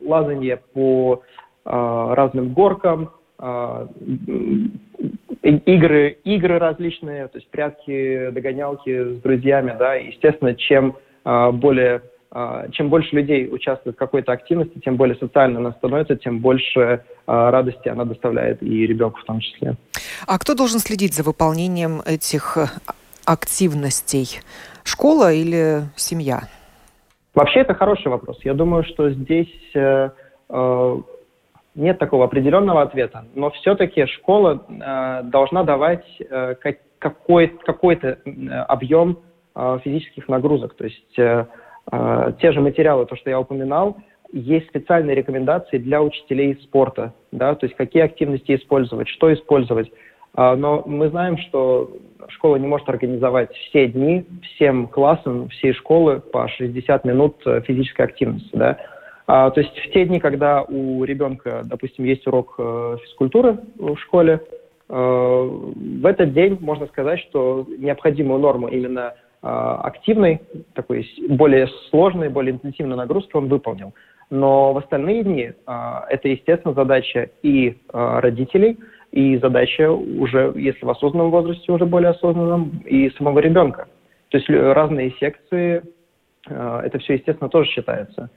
лазание 0.00 0.60
по 0.72 1.22
разным 1.62 2.54
горкам, 2.54 3.10
игры, 5.42 6.18
игры 6.24 6.58
различные, 6.58 7.28
то 7.28 7.36
есть 7.38 7.50
прятки, 7.50 8.30
догонялки 8.30 9.16
с 9.18 9.20
друзьями, 9.20 9.76
да, 9.78 9.94
естественно, 9.94 10.54
чем 10.54 10.96
более 11.22 12.00
чем 12.72 12.88
больше 12.88 13.14
людей 13.16 13.48
участвует 13.52 13.96
в 13.96 13.98
какой-то 13.98 14.32
активности, 14.32 14.80
тем 14.82 14.96
более 14.96 15.16
социально 15.16 15.58
она 15.58 15.72
становится, 15.72 16.16
тем 16.16 16.38
больше 16.38 17.04
радости 17.26 17.88
она 17.88 18.04
доставляет 18.04 18.62
и 18.62 18.86
ребенку 18.86 19.20
в 19.20 19.24
том 19.24 19.40
числе. 19.40 19.76
А 20.26 20.38
кто 20.38 20.54
должен 20.54 20.78
следить 20.78 21.14
за 21.14 21.22
выполнением 21.22 22.00
этих 22.06 22.56
активностей? 23.24 24.40
Школа 24.84 25.32
или 25.32 25.82
семья? 25.96 26.42
Вообще 27.34 27.60
это 27.60 27.74
хороший 27.74 28.08
вопрос. 28.08 28.40
Я 28.44 28.54
думаю, 28.54 28.84
что 28.84 29.10
здесь 29.10 29.52
э, 29.74 30.10
э, 30.48 30.96
нет 31.74 31.98
такого 31.98 32.24
определенного 32.24 32.82
ответа, 32.82 33.24
но 33.34 33.50
все-таки 33.50 34.06
школа 34.06 34.64
э, 34.68 35.22
должна 35.24 35.62
давать 35.62 36.04
э, 36.18 36.54
какой, 36.98 37.48
какой-то 37.48 38.18
объем 38.68 39.18
э, 39.54 39.78
физических 39.84 40.28
нагрузок. 40.28 40.74
То 40.74 40.84
есть 40.84 41.18
э, 41.18 41.46
э, 41.92 42.32
те 42.40 42.52
же 42.52 42.60
материалы, 42.60 43.06
то, 43.06 43.16
что 43.16 43.30
я 43.30 43.38
упоминал, 43.38 43.96
есть 44.32 44.68
специальные 44.68 45.16
рекомендации 45.16 45.78
для 45.78 46.02
учителей 46.02 46.58
спорта, 46.62 47.14
да, 47.32 47.54
то 47.54 47.66
есть 47.66 47.76
какие 47.76 48.02
активности 48.02 48.54
использовать, 48.54 49.08
что 49.08 49.32
использовать. 49.32 49.90
А, 50.34 50.56
но 50.56 50.82
мы 50.86 51.08
знаем, 51.08 51.38
что 51.38 51.90
школа 52.28 52.56
не 52.56 52.66
может 52.66 52.88
организовать 52.88 53.52
все 53.54 53.88
дни 53.88 54.24
всем 54.42 54.86
классам 54.86 55.48
всей 55.48 55.72
школы 55.72 56.20
по 56.20 56.48
60 56.48 57.04
минут 57.04 57.36
э, 57.46 57.60
физической 57.62 58.02
активности. 58.02 58.50
Да? 58.52 58.78
А, 59.26 59.50
то 59.50 59.60
есть 59.60 59.76
в 59.76 59.90
те 59.90 60.04
дни, 60.04 60.20
когда 60.20 60.62
у 60.62 61.04
ребенка, 61.04 61.62
допустим, 61.64 62.04
есть 62.04 62.26
урок 62.26 62.54
э, 62.58 62.96
физкультуры 63.04 63.58
в 63.76 63.96
школе, 63.96 64.40
э, 64.88 64.94
в 64.94 66.06
этот 66.06 66.32
день 66.32 66.58
можно 66.60 66.86
сказать, 66.86 67.20
что 67.20 67.66
необходимую 67.78 68.40
норму 68.40 68.68
именно 68.68 69.14
активной, 69.42 70.42
такой 70.74 71.10
более 71.30 71.66
сложной, 71.88 72.28
более 72.28 72.52
интенсивной 72.52 72.94
нагрузки 72.94 73.34
он 73.34 73.48
выполнил. 73.48 73.94
Но 74.28 74.74
в 74.74 74.76
остальные 74.76 75.22
дни 75.24 75.52
это, 75.64 76.28
естественно, 76.28 76.74
задача 76.74 77.30
и 77.40 77.78
родителей– 77.90 78.78
и 79.12 79.38
задача 79.38 79.90
уже, 79.90 80.52
если 80.54 80.84
в 80.84 80.90
осознанном 80.90 81.30
возрасте, 81.30 81.72
уже 81.72 81.84
более 81.84 82.10
осознанном, 82.10 82.82
и 82.84 83.10
самого 83.10 83.40
ребенка. 83.40 83.88
То 84.30 84.38
есть 84.38 84.48
разные 84.48 85.12
секции, 85.18 85.82
э, 86.48 86.80
это 86.84 86.98
все, 86.98 87.14
естественно, 87.14 87.50
тоже 87.50 87.68
считается. 87.70 88.30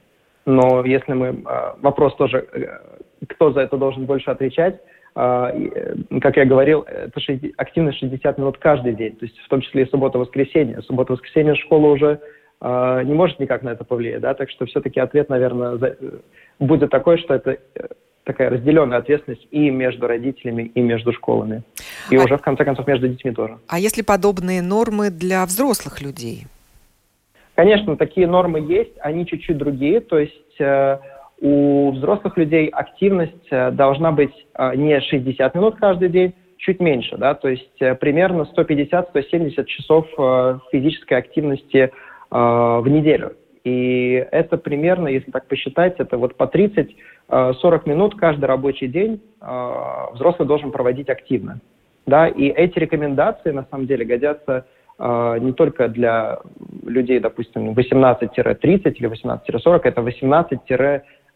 Но 0.46 0.84
если 0.84 1.13
мы... 1.13 1.27
Э, 1.27 1.74
вопрос 1.80 2.15
тоже, 2.15 2.48
э, 2.51 2.68
кто 3.30 3.51
за 3.51 3.62
это 3.62 3.77
должен 3.77 4.06
больше 4.06 4.32
отвечать, 4.32 4.80
как 5.15 6.38
я 6.38 6.46
говорил, 6.46 6.82
это 6.82 7.22
активность 7.58 8.00
60 8.00 8.39
минут 8.39 8.58
каждый 8.58 8.96
день, 8.96 9.15
то 9.15 9.25
есть 9.25 9.38
в 9.38 9.48
том 9.48 9.62
числе 9.62 9.84
и 9.84 9.89
суббота-воскресенье. 9.89 10.82
Суббота-воскресенье 10.82 11.53
школа 11.53 11.89
уже 11.89 12.20
не 12.60 13.13
может 13.13 13.39
никак 13.39 13.62
на 13.62 13.70
это 13.70 13.84
повлиять, 13.84 14.22
да, 14.22 14.34
так 14.34 14.50
что 14.50 14.65
все-таки 14.65 15.00
ответ, 15.00 15.30
наверное, 15.30 15.80
будет 16.58 16.89
такой, 16.89 17.20
что 17.20 17.36
это 17.36 17.60
такая 18.24 18.50
разделенная 18.50 19.00
ответственность 19.00 19.48
и 19.51 19.70
между 19.70 20.08
родителями, 20.08 20.72
и 20.74 20.82
между 20.82 21.13
школами. 21.13 21.63
И 22.10 22.15
а... 22.15 22.24
уже, 22.24 22.38
в 22.38 22.42
конце 22.42 22.65
концов, 22.65 22.88
между 22.88 23.08
детьми 23.08 23.32
тоже. 23.32 23.58
А 23.68 23.80
если 23.80 24.01
подобные 24.01 24.62
нормы 24.62 25.10
для 25.10 25.46
взрослых 25.46 26.01
людей? 26.01 26.46
Конечно, 27.56 27.98
такие 27.98 28.27
нормы 28.27 28.60
есть, 28.60 28.94
они 29.00 29.27
чуть-чуть 29.27 29.58
другие. 29.58 30.00
То 30.00 30.18
есть 30.18 30.60
э, 30.60 30.98
у 31.39 31.92
взрослых 31.92 32.38
людей 32.38 32.68
активность 32.68 33.48
э, 33.51 33.72
должна 33.72 34.12
быть 34.12 34.34
э, 34.56 34.75
не 34.75 35.00
60 35.00 35.53
минут 35.56 35.75
каждый 35.75 36.10
день, 36.10 36.34
чуть 36.63 36.80
меньше, 36.80 37.18
да, 37.18 37.34
то 37.34 37.50
есть 37.50 37.82
э, 37.82 37.94
примерно 37.96 38.48
150-170 38.56 39.65
часов 39.65 40.08
э, 40.18 40.60
физической 40.72 41.15
активности 41.15 41.77
э, 41.77 41.89
в 42.32 42.86
неделю. 42.88 43.34
И 43.63 44.25
это 44.32 44.58
примерно, 44.58 45.08
если 45.08 45.32
так 45.32 45.48
посчитать, 45.48 45.96
это 45.98 46.17
вот 46.17 46.36
по 46.36 46.43
30-40 46.43 46.93
минут 47.86 48.15
каждый 48.15 48.46
рабочий 48.46 48.88
день 48.88 49.22
э, 49.41 50.05
взрослый 50.13 50.48
должен 50.48 50.72
проводить 50.72 51.10
активно. 51.10 51.60
Да? 52.05 52.27
И 52.27 52.48
эти 52.48 52.77
рекомендации, 52.77 53.51
на 53.51 53.65
самом 53.72 53.88
деле, 53.88 54.03
годятся 54.03 54.65
э, 55.00 55.38
не 55.39 55.53
только 55.53 55.88
для 55.88 56.39
людей, 56.86 57.22
допустим, 57.22 57.72
18-30 57.72 58.93
или 58.96 59.10
18-40, 59.10 59.82
это 59.86 60.01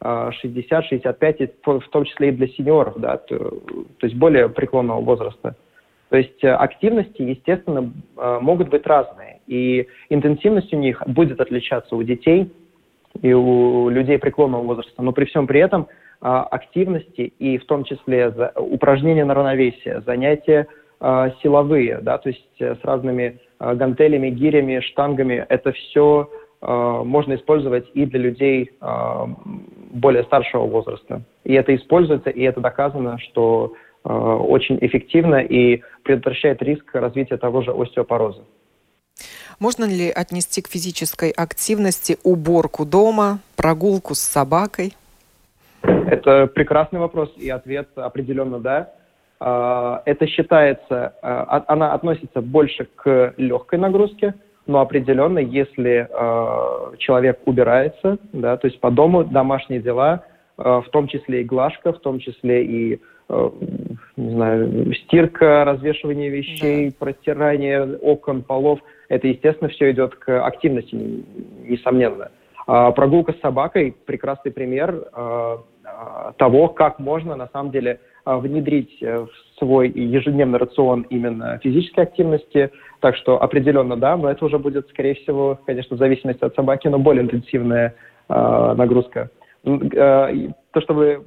18-60-65, 0.03 1.79
в 1.79 1.89
том 1.89 2.03
числе 2.03 2.27
и 2.27 2.33
для 2.33 2.47
сеньоров, 2.49 2.97
да, 2.97 3.15
то, 3.15 3.37
то 3.37 4.05
есть 4.05 4.17
более 4.17 4.49
преклонного 4.49 4.99
возраста. 4.99 5.55
То 6.09 6.17
есть 6.17 6.43
э, 6.43 6.49
активности, 6.49 7.21
естественно, 7.21 7.89
могут 8.41 8.67
быть 8.67 8.85
разные. 8.85 9.36
И 9.47 9.87
интенсивность 10.09 10.73
у 10.73 10.77
них 10.77 11.01
будет 11.07 11.39
отличаться 11.41 11.95
у 11.95 12.03
детей 12.03 12.51
и 13.21 13.33
у 13.33 13.89
людей 13.89 14.19
преклонного 14.19 14.63
возраста. 14.63 15.01
Но 15.01 15.11
при 15.11 15.25
всем 15.25 15.47
при 15.47 15.59
этом 15.61 15.87
а, 16.19 16.43
активности 16.43 17.33
и 17.39 17.57
в 17.57 17.65
том 17.65 17.83
числе 17.83 18.33
упражнения 18.55 19.23
на 19.23 19.35
равновесие, 19.35 20.01
занятия 20.01 20.67
а, 20.99 21.31
силовые, 21.43 21.99
да, 22.01 22.17
то 22.17 22.29
есть 22.29 22.49
э, 22.59 22.75
с 22.75 22.83
разными 22.83 23.39
а, 23.59 23.75
гантелями, 23.75 24.29
гирями, 24.29 24.79
штангами, 24.79 25.45
это 25.47 25.71
все 25.71 26.29
можно 26.59 27.35
использовать 27.35 27.87
и 27.93 28.07
для 28.07 28.19
людей 28.19 28.71
более 29.91 30.23
старшего 30.23 30.65
возраста. 30.65 31.21
И 31.43 31.53
это 31.53 31.75
используется, 31.75 32.31
и 32.31 32.41
это 32.41 32.61
доказано, 32.61 33.19
что 33.19 33.73
очень 34.03 34.79
эффективно 34.81 35.35
и 35.35 35.83
предотвращает 36.01 36.63
риск 36.63 36.89
развития 36.95 37.37
того 37.37 37.61
же 37.61 37.71
остеопороза. 37.71 38.41
Можно 39.59 39.85
ли 39.85 40.09
отнести 40.09 40.61
к 40.61 40.67
физической 40.67 41.31
активности 41.31 42.17
уборку 42.23 42.85
дома, 42.85 43.39
прогулку 43.55 44.13
с 44.13 44.19
собакой? 44.19 44.93
Это 45.81 46.45
прекрасный 46.45 46.99
вопрос, 46.99 47.33
и 47.37 47.49
ответ 47.49 47.89
определенно 47.95 48.59
да. 48.59 48.91
А, 49.39 50.03
это 50.05 50.27
считается, 50.27 51.13
а, 51.23 51.63
она 51.67 51.93
относится 51.93 52.41
больше 52.41 52.87
к 52.95 53.33
легкой 53.37 53.79
нагрузке, 53.79 54.35
но 54.67 54.79
определенно, 54.79 55.39
если 55.39 56.07
а, 56.11 56.95
человек 56.97 57.39
убирается, 57.45 58.19
да, 58.33 58.57
то 58.57 58.67
есть 58.67 58.79
по 58.79 58.91
дому 58.91 59.23
домашние 59.23 59.81
дела, 59.81 60.23
в 60.55 60.85
том 60.91 61.07
числе 61.07 61.41
и 61.41 61.45
глажка, 61.45 61.93
в 61.93 61.99
том 61.99 62.19
числе 62.19 62.65
и 62.65 63.01
не 63.29 64.31
знаю, 64.31 64.93
стирка, 64.95 65.65
развешивание 65.65 66.29
вещей, 66.29 66.89
да. 66.89 66.95
протирание 66.97 67.97
окон, 67.97 68.41
полов, 68.41 68.79
это, 69.09 69.27
естественно, 69.27 69.69
все 69.69 69.91
идет 69.91 70.15
к 70.15 70.45
активности, 70.45 70.95
несомненно. 71.63 72.31
Прогулка 72.65 73.33
с 73.33 73.39
собакой– 73.39 73.95
прекрасный 74.05 74.51
пример 74.51 75.07
Э, 75.87 76.31
того, 76.37 76.67
как 76.67 76.99
можно 76.99 77.35
на 77.35 77.47
самом 77.47 77.71
деле 77.71 77.99
внедрить 78.25 79.01
э, 79.01 79.19
в 79.19 79.29
свой 79.57 79.89
ежедневный 79.89 80.59
рацион 80.59 81.03
именно 81.09 81.59
физической 81.59 82.01
активности. 82.01 82.71
Так 82.99 83.15
что 83.15 83.41
определенно 83.41 83.95
да, 83.95 84.17
но 84.17 84.29
это 84.29 84.45
уже 84.45 84.59
будет, 84.59 84.89
скорее 84.89 85.15
всего, 85.15 85.59
конечно, 85.65 85.95
в 85.95 85.99
зависимости 85.99 86.43
от 86.43 86.53
собаки, 86.55 86.87
но 86.87 86.99
более 86.99 87.23
интенсивная 87.23 87.95
нагрузка. 88.27 89.29
То, 89.63 90.81
что 90.81 90.93
вы 90.93 91.23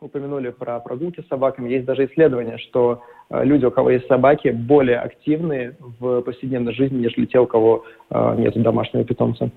упомянули 0.00 0.50
про 0.50 0.80
прогулки 0.80 1.20
с 1.20 1.28
собаками, 1.28 1.70
есть 1.70 1.84
даже 1.84 2.06
исследование, 2.06 2.58
что 2.58 3.02
э, 3.28 3.44
люди, 3.44 3.66
у 3.66 3.70
кого 3.70 3.90
есть 3.90 4.06
собаки, 4.06 4.48
более 4.48 4.98
активны 4.98 5.76
в 5.98 6.22
повседневной 6.22 6.72
жизни, 6.72 6.98
нежели 6.98 7.26
те, 7.26 7.38
у 7.38 7.46
кого 7.46 7.84
э, 8.10 8.34
нет 8.38 8.60
домашнего 8.62 9.04
питомца. 9.04 9.50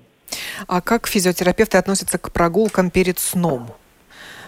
А 0.68 0.80
как 0.80 1.06
физиотерапевты 1.06 1.78
относятся 1.78 2.18
к 2.18 2.32
прогулкам 2.32 2.90
перед 2.90 3.18
сном? 3.18 3.66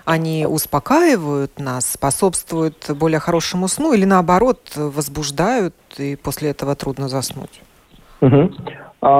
они 0.08 0.46
успокаивают 0.46 1.58
нас, 1.58 1.90
способствуют 1.94 2.88
более 2.96 3.18
хорошему 3.18 3.66
сну 3.66 3.92
или 3.92 4.04
наоборот 4.04 4.60
возбуждают, 4.76 5.74
и 5.98 6.14
после 6.14 6.50
этого 6.50 6.76
трудно 6.76 7.08
заснуть? 7.08 7.60
Угу. 8.20 8.52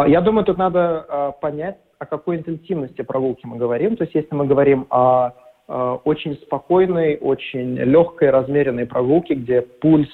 Я 0.06 0.21
думаю, 0.21 0.45
тут 0.45 0.59
надо 0.59 1.04
а, 1.09 1.33
понять, 1.33 1.78
о 1.99 2.06
какой 2.06 2.37
интенсивности 2.37 3.02
прогулки 3.02 3.47
мы 3.47 3.56
говорим. 3.56 3.97
То 3.97 4.04
есть 4.04 4.14
если 4.14 4.33
мы 4.35 4.47
говорим 4.47 4.87
о 4.90 5.33
очень 5.68 6.35
спокойной, 6.42 7.18
очень 7.20 7.76
легкой, 7.76 8.30
размеренной 8.30 8.87
прогулке, 8.87 9.35
где 9.35 9.62
пульс, 9.62 10.08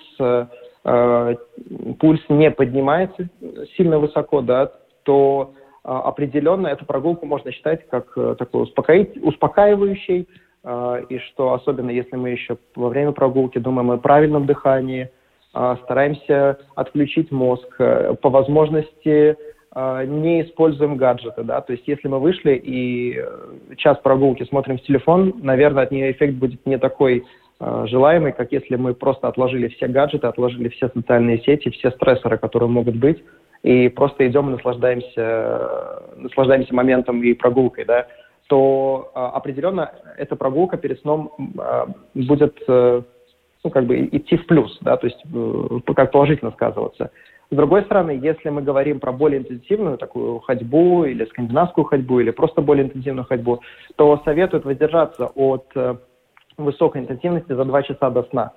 пульс 0.82 2.20
не 2.30 2.50
поднимается 2.50 3.28
сильно 3.76 3.98
высоко, 3.98 4.40
да, 4.40 4.72
то 5.02 5.52
определенно 5.82 6.68
эту 6.68 6.86
прогулку 6.86 7.26
можно 7.26 7.52
считать 7.52 7.86
как 7.88 8.16
э, 8.16 8.36
такой 8.38 8.62
успокаивающей, 8.62 10.28
и 11.08 11.18
что 11.18 11.54
особенно 11.54 11.90
если 11.90 12.14
мы 12.14 12.30
еще 12.30 12.56
во 12.76 12.88
время 12.88 13.10
прогулки 13.10 13.58
думаем 13.58 13.90
о 13.90 13.98
правильном 13.98 14.46
дыхании, 14.46 15.10
стараемся 15.84 16.58
отключить 16.74 17.30
мозг, 17.30 17.66
э, 17.78 18.14
по 18.14 18.30
возможности 18.30 19.36
не 19.74 20.42
используем 20.42 20.96
гаджеты, 20.96 21.44
да, 21.44 21.60
то 21.60 21.72
есть 21.72 21.88
если 21.88 22.08
мы 22.08 22.18
вышли 22.18 22.54
и 22.54 23.16
э, 23.16 23.74
час 23.76 23.98
прогулки 24.02 24.44
смотрим 24.44 24.78
в 24.78 24.82
телефон, 24.82 25.34
наверное, 25.42 25.84
от 25.84 25.90
нее 25.90 26.12
эффект 26.12 26.34
будет 26.34 26.66
не 26.66 26.78
такой 26.78 27.24
желаемый, 27.84 28.32
как 28.32 28.50
если 28.50 28.74
мы 28.74 28.92
просто 28.92 29.28
отложили 29.28 29.68
все 29.68 29.86
гаджеты, 29.86 30.26
отложили 30.26 30.68
все 30.70 30.88
социальные 30.88 31.42
сети, 31.42 31.70
все 31.70 31.92
стрессоры, 31.92 32.36
которые 32.36 32.68
могут 32.68 32.96
быть, 32.96 33.22
и 33.62 33.88
просто 33.88 34.26
идем 34.26 34.48
и 34.48 34.54
наслаждаемся, 34.54 36.02
наслаждаемся 36.16 36.74
моментом 36.74 37.22
и 37.22 37.32
прогулкой, 37.34 37.84
да 37.84 38.08
то 38.52 39.10
а, 39.14 39.30
определенно 39.30 39.92
эта 40.18 40.36
прогулка 40.36 40.76
перед 40.76 41.00
сном 41.00 41.32
а, 41.58 41.88
будет 42.12 42.58
э, 42.68 43.02
ну, 43.64 43.70
как 43.70 43.86
бы 43.86 43.98
идти 44.12 44.36
в 44.36 44.46
плюс, 44.46 44.76
да, 44.82 44.98
то 44.98 45.06
есть 45.06 45.22
э, 45.32 45.92
как 45.94 46.12
положительно 46.12 46.50
сказываться. 46.50 47.10
С 47.52 47.54
другой 47.54 47.82
стороны, 47.82 48.12
если 48.12 48.48
мы 48.48 48.62
говорим 48.62 48.98
про 48.98 49.12
более 49.12 49.40
интенсивную 49.40 49.98
такую 49.98 50.40
ходьбу 50.40 51.04
или 51.04 51.26
скандинавскую 51.26 51.84
ходьбу, 51.84 52.18
или 52.20 52.30
просто 52.30 52.62
более 52.62 52.86
интенсивную 52.86 53.26
ходьбу, 53.26 53.60
то 53.96 54.22
советуют 54.24 54.64
воздержаться 54.64 55.26
от 55.26 55.66
э, 55.74 55.96
высокой 56.56 57.02
интенсивности 57.02 57.52
за 57.52 57.66
2 57.66 57.82
часа 57.82 58.08
до 58.08 58.22
сна. 58.30 58.52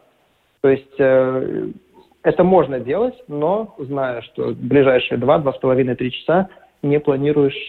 То 0.61 0.69
есть 0.69 0.95
это 0.97 2.43
можно 2.45 2.79
делать, 2.79 3.15
но 3.27 3.75
зная, 3.77 4.21
что 4.21 4.53
ближайшие 4.55 5.17
2, 5.17 5.39
2,5-3 5.39 6.09
часа 6.11 6.47
не 6.81 6.99
планируешь 7.01 7.67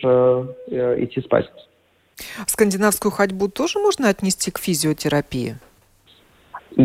идти 1.02 1.20
спать. 1.22 1.50
Скандинавскую 2.46 3.10
ходьбу 3.10 3.48
тоже 3.48 3.80
можно 3.80 4.08
отнести 4.08 4.52
к 4.52 4.58
физиотерапии? 4.58 5.56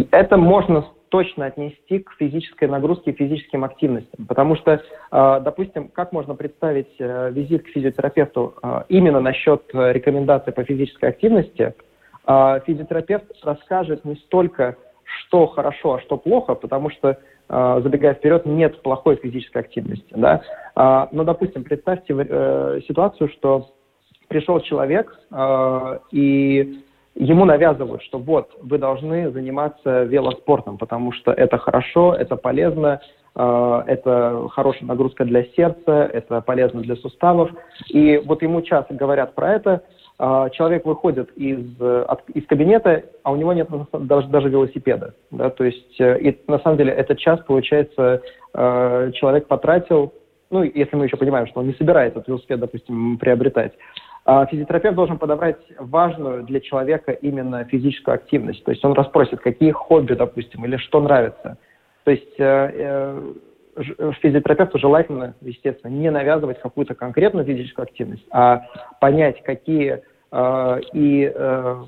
Это 0.09 0.37
можно 0.37 0.87
точно 1.11 1.45
отнести 1.45 1.99
к 1.99 2.13
физической 2.17 2.69
нагрузке 2.69 3.11
и 3.11 3.13
физическим 3.13 3.65
активностям. 3.65 4.25
Потому 4.25 4.55
что, 4.55 4.81
а, 5.11 5.41
допустим, 5.41 5.89
как 5.89 6.13
можно 6.13 6.35
представить 6.35 6.95
э, 6.99 7.31
визит 7.31 7.63
к 7.63 7.67
физиотерапевту 7.67 8.55
а, 8.63 8.85
именно 8.87 9.19
насчет 9.19 9.61
э, 9.73 9.91
рекомендаций 9.91 10.53
по 10.53 10.63
физической 10.63 11.09
активности, 11.09 11.75
физиотерапевт 12.67 13.25
расскажет 13.43 14.05
не 14.05 14.15
столько, 14.15 14.77
что 15.03 15.47
хорошо, 15.47 15.95
а 15.95 16.01
что 16.01 16.17
плохо, 16.17 16.53
потому 16.53 16.91
что, 16.91 17.17
забегая 17.49 18.13
вперед, 18.13 18.45
нет 18.45 18.79
плохой 18.83 19.15
физической 19.15 19.57
активности. 19.57 20.13
Да? 20.15 20.43
Но, 20.75 21.23
допустим, 21.23 21.63
представьте 21.63 22.13
э, 22.15 22.81
ситуацию, 22.87 23.27
что 23.29 23.71
пришел 24.31 24.61
человек, 24.61 25.13
э, 25.31 25.99
и 26.11 26.83
ему 27.15 27.45
навязывают, 27.45 28.01
что 28.03 28.17
вот, 28.17 28.51
вы 28.61 28.77
должны 28.77 29.31
заниматься 29.31 30.03
велоспортом, 30.03 30.77
потому 30.77 31.11
что 31.11 31.31
это 31.31 31.57
хорошо, 31.57 32.15
это 32.15 32.35
полезно, 32.35 33.01
э, 33.35 33.83
это 33.87 34.47
хорошая 34.51 34.87
нагрузка 34.87 35.25
для 35.25 35.43
сердца, 35.55 36.09
это 36.11 36.41
полезно 36.41 36.81
для 36.81 36.95
суставов. 36.95 37.51
И 37.89 38.21
вот 38.25 38.41
ему 38.41 38.61
часто 38.61 38.93
говорят 38.93 39.35
про 39.35 39.53
это, 39.53 39.83
э, 40.19 40.49
человек 40.53 40.85
выходит 40.85 41.31
из, 41.35 41.79
от, 41.81 42.29
из 42.29 42.45
кабинета, 42.47 43.03
а 43.23 43.31
у 43.31 43.35
него 43.35 43.53
нет 43.53 43.69
даже, 43.91 44.27
даже 44.27 44.49
велосипеда. 44.49 45.13
Да? 45.31 45.49
То 45.49 45.65
есть, 45.65 45.99
э, 45.99 46.17
и, 46.19 46.39
на 46.47 46.59
самом 46.59 46.77
деле, 46.77 46.93
этот 46.93 47.19
час, 47.19 47.39
получается, 47.45 48.21
человек 48.53 49.47
потратил, 49.47 50.11
ну, 50.49 50.63
если 50.63 50.97
мы 50.97 51.05
еще 51.05 51.15
понимаем, 51.15 51.47
что 51.47 51.61
он 51.61 51.67
не 51.67 51.73
собирается 51.73 52.19
этот 52.19 52.27
велосипед, 52.27 52.59
допустим, 52.59 53.17
приобретать, 53.17 53.71
физиотерапевт 54.25 54.95
должен 54.95 55.17
подобрать 55.17 55.57
важную 55.79 56.43
для 56.43 56.59
человека 56.59 57.11
именно 57.11 57.63
физическую 57.65 58.15
активность. 58.15 58.63
То 58.63 58.71
есть 58.71 58.85
он 58.85 58.93
расспросит, 58.93 59.39
какие 59.39 59.71
хобби, 59.71 60.13
допустим, 60.13 60.63
или 60.65 60.77
что 60.77 61.01
нравится. 61.01 61.57
То 62.03 62.11
есть 62.11 62.39
э, 62.39 62.71
э, 62.73 64.11
физиотерапевту 64.21 64.79
желательно, 64.79 65.35
естественно, 65.41 65.91
не 65.91 66.09
навязывать 66.09 66.59
какую-то 66.59 66.95
конкретную 66.95 67.45
физическую 67.45 67.83
активность, 67.83 68.25
а 68.31 68.63
понять, 68.99 69.41
какие 69.43 70.01
э, 70.31 70.79
и 70.93 71.31
э, 71.33 71.83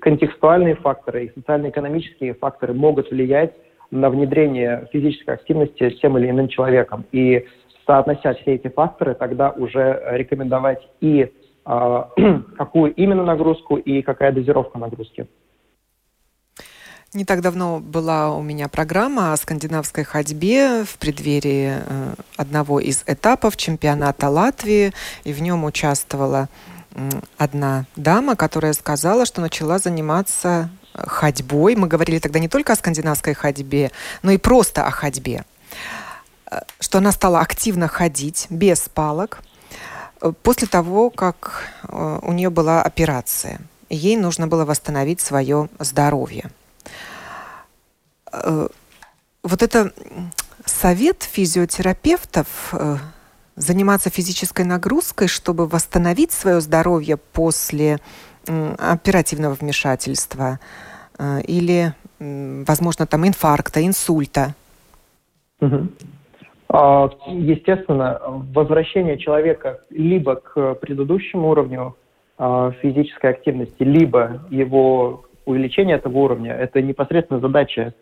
контекстуальные 0.00 0.76
факторы, 0.76 1.26
и 1.26 1.32
социально-экономические 1.34 2.34
факторы 2.34 2.74
могут 2.74 3.10
влиять 3.10 3.52
на 3.90 4.08
внедрение 4.08 4.88
физической 4.92 5.34
активности 5.34 5.90
тем 6.00 6.16
или 6.16 6.30
иным 6.30 6.48
человеком. 6.48 7.04
И 7.12 7.46
соотнося 7.86 8.34
все 8.34 8.54
эти 8.54 8.68
факторы, 8.68 9.14
тогда 9.14 9.50
уже 9.50 10.00
рекомендовать 10.12 10.86
и 11.00 11.24
а, 11.24 11.28
какую 12.56 12.94
именно 12.94 13.24
нагрузку 13.24 13.76
и 13.76 14.02
какая 14.02 14.32
дозировка 14.32 14.78
нагрузки. 14.78 15.28
Не 17.12 17.24
так 17.24 17.40
давно 17.42 17.80
была 17.80 18.32
у 18.34 18.42
меня 18.42 18.68
программа 18.68 19.32
о 19.32 19.36
скандинавской 19.36 20.04
ходьбе 20.04 20.84
в 20.84 20.96
преддверии 20.98 21.78
э, 21.84 22.14
одного 22.36 22.78
из 22.78 23.02
этапов 23.06 23.56
чемпионата 23.56 24.28
Латвии, 24.28 24.92
и 25.24 25.32
в 25.32 25.42
нем 25.42 25.64
участвовала 25.64 26.48
одна 27.38 27.84
дама, 27.96 28.36
которая 28.36 28.72
сказала, 28.72 29.24
что 29.24 29.40
начала 29.40 29.78
заниматься 29.78 30.70
ходьбой. 30.94 31.76
Мы 31.76 31.86
говорили 31.86 32.18
тогда 32.18 32.38
не 32.38 32.48
только 32.48 32.72
о 32.72 32.76
скандинавской 32.76 33.34
ходьбе, 33.34 33.90
но 34.22 34.32
и 34.32 34.38
просто 34.38 34.86
о 34.86 34.90
ходьбе. 34.90 35.44
что 36.80 36.98
она 36.98 37.12
стала 37.12 37.40
активно 37.40 37.86
ходить 37.86 38.48
без 38.50 38.88
палок 38.88 39.40
после 40.42 40.68
того, 40.68 41.10
как 41.10 41.72
у 41.88 42.32
нее 42.32 42.50
была 42.50 42.82
операция. 42.82 43.60
Ей 43.88 44.16
нужно 44.16 44.46
было 44.46 44.64
восстановить 44.64 45.20
свое 45.20 45.68
здоровье. 45.78 46.50
Вот 48.32 49.62
это 49.62 49.92
совет 50.64 51.22
физиотерапевтов 51.22 52.74
заниматься 53.56 54.10
физической 54.10 54.64
нагрузкой, 54.64 55.28
чтобы 55.28 55.66
восстановить 55.66 56.32
свое 56.32 56.60
здоровье 56.60 57.16
после 57.16 57.98
оперативного 58.46 59.54
вмешательства 59.54 60.58
э, 61.18 61.42
или, 61.42 61.94
возможно, 62.18 63.06
там 63.06 63.26
инфаркта, 63.28 63.84
инсульта? 63.86 64.54
Угу. 65.60 65.88
Естественно, 66.72 68.20
возвращение 68.54 69.18
человека 69.18 69.80
либо 69.90 70.36
к 70.36 70.74
предыдущему 70.74 71.48
уровню 71.48 71.96
а, 72.38 72.70
физической 72.80 73.30
активности, 73.30 73.82
либо 73.82 74.42
его 74.50 75.24
увеличение 75.46 75.96
этого 75.96 76.16
уровня, 76.18 76.52
это 76.52 76.80
непосредственно 76.80 77.40
задача 77.40 77.92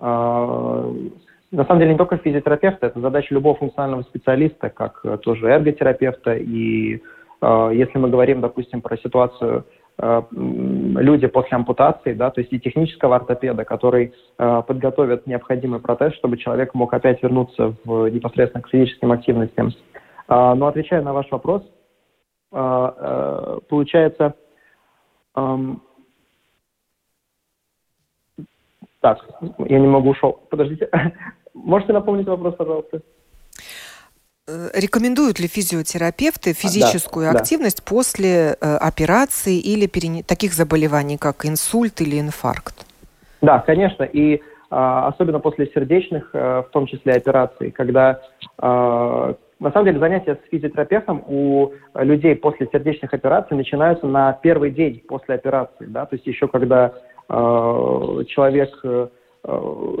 а, 0.00 0.92
на 1.52 1.64
самом 1.64 1.78
деле 1.78 1.92
не 1.92 1.98
только 1.98 2.16
физиотерапевта, 2.16 2.88
это 2.88 3.00
задача 3.00 3.32
любого 3.32 3.56
функционального 3.56 4.02
специалиста, 4.02 4.70
как 4.70 5.02
тоже 5.22 5.46
эрготерапевта. 5.46 6.34
И 6.34 7.00
если 7.40 7.98
мы 7.98 8.08
говорим, 8.10 8.40
допустим, 8.40 8.80
про 8.80 8.96
ситуацию 8.96 9.64
люди 9.98 11.26
после 11.26 11.56
ампутации, 11.56 12.12
да, 12.12 12.30
то 12.30 12.40
есть 12.40 12.52
и 12.52 12.60
технического 12.60 13.16
ортопеда, 13.16 13.64
который 13.64 14.12
э, 14.38 14.62
подготовит 14.66 15.26
необходимый 15.26 15.80
протез, 15.80 16.12
чтобы 16.14 16.36
человек 16.36 16.74
мог 16.74 16.92
опять 16.92 17.22
вернуться 17.22 17.74
в, 17.84 18.08
непосредственно 18.08 18.62
к 18.62 18.68
физическим 18.68 19.12
активностям. 19.12 19.68
Э, 20.28 20.52
но 20.54 20.66
отвечая 20.66 21.00
на 21.00 21.14
ваш 21.14 21.30
вопрос, 21.30 21.62
э, 22.52 22.56
э, 22.98 23.58
получается, 23.68 24.34
э, 25.34 25.56
так, 29.00 29.24
я 29.58 29.78
не 29.78 29.86
могу 29.86 30.10
ушел. 30.10 30.40
Подождите. 30.50 30.90
Можете 31.54 31.94
напомнить 31.94 32.26
вопрос, 32.26 32.54
пожалуйста? 32.56 32.98
Э, 32.98 33.15
рекомендуют 34.46 35.40
ли 35.40 35.48
физиотерапевты 35.48 36.52
физическую 36.52 37.28
а, 37.28 37.32
да, 37.32 37.40
активность 37.40 37.78
да. 37.78 37.90
после 37.90 38.56
э, 38.60 38.76
операции 38.76 39.58
или 39.58 39.86
перене... 39.86 40.22
таких 40.22 40.52
заболеваний, 40.52 41.16
как 41.18 41.44
инсульт 41.44 42.00
или 42.00 42.20
инфаркт? 42.20 42.86
Да, 43.42 43.58
конечно. 43.58 44.04
И 44.04 44.40
а, 44.70 45.08
особенно 45.08 45.40
после 45.40 45.66
сердечных, 45.66 46.30
а, 46.32 46.62
в 46.62 46.70
том 46.70 46.86
числе 46.86 47.14
операций, 47.14 47.72
когда 47.72 48.20
а, 48.58 49.34
на 49.58 49.72
самом 49.72 49.86
деле 49.86 49.98
занятия 49.98 50.36
с 50.36 50.50
физиотерапевтом 50.50 51.24
у 51.26 51.72
людей 51.94 52.36
после 52.36 52.68
сердечных 52.70 53.12
операций 53.14 53.56
начинаются 53.56 54.06
на 54.06 54.32
первый 54.32 54.70
день 54.70 55.02
после 55.08 55.34
операции, 55.34 55.86
да, 55.86 56.06
то 56.06 56.14
есть 56.14 56.26
еще 56.26 56.46
когда 56.46 56.92
э, 57.28 57.32
человек 58.28 58.70
Э, 58.84 59.08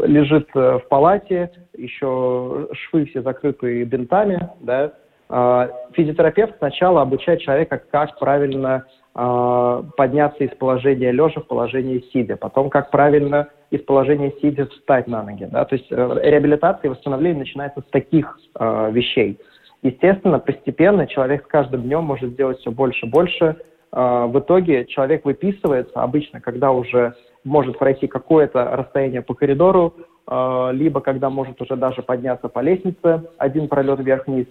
лежит 0.06 0.48
э, 0.54 0.78
в 0.78 0.88
палате, 0.88 1.50
еще 1.76 2.68
швы 2.72 3.06
все 3.06 3.22
закрыты 3.22 3.84
бинтами, 3.84 4.50
да, 4.60 4.92
а 5.28 5.68
физиотерапевт 5.92 6.56
сначала 6.58 7.02
обучает 7.02 7.40
человека, 7.40 7.82
как 7.90 8.18
правильно 8.18 8.84
э, 9.14 9.82
подняться 9.96 10.44
из 10.44 10.50
положения 10.56 11.10
лежа 11.10 11.40
в 11.40 11.46
положение 11.46 12.02
сидя, 12.12 12.36
потом 12.36 12.70
как 12.70 12.90
правильно 12.90 13.48
из 13.70 13.80
положения 13.82 14.32
сидя 14.40 14.66
встать 14.66 15.08
на 15.08 15.22
ноги. 15.22 15.48
Да? 15.50 15.64
То 15.64 15.74
есть 15.74 15.90
реабилитация 15.90 16.88
и 16.88 16.90
восстановление 16.90 17.40
начинается 17.40 17.80
с 17.80 17.90
таких 17.90 18.38
э, 18.58 18.90
вещей. 18.92 19.38
Естественно, 19.82 20.38
постепенно 20.38 21.06
человек 21.06 21.44
с 21.44 21.48
каждым 21.48 21.82
днем 21.82 22.04
может 22.04 22.30
сделать 22.30 22.58
все 22.60 22.70
больше 22.70 23.06
и 23.06 23.10
больше. 23.10 23.56
Э, 23.92 24.26
в 24.26 24.38
итоге 24.38 24.84
человек 24.86 25.24
выписывается 25.24 26.02
обычно, 26.02 26.40
когда 26.40 26.70
уже 26.70 27.14
может 27.46 27.78
пройти 27.78 28.06
какое-то 28.06 28.64
расстояние 28.76 29.22
по 29.22 29.34
коридору, 29.34 29.94
э, 30.26 30.70
либо 30.72 31.00
когда 31.00 31.30
может 31.30 31.60
уже 31.62 31.76
даже 31.76 32.02
подняться 32.02 32.48
по 32.48 32.60
лестнице 32.60 33.22
один 33.38 33.68
пролет 33.68 34.00
вверх-вниз. 34.00 34.46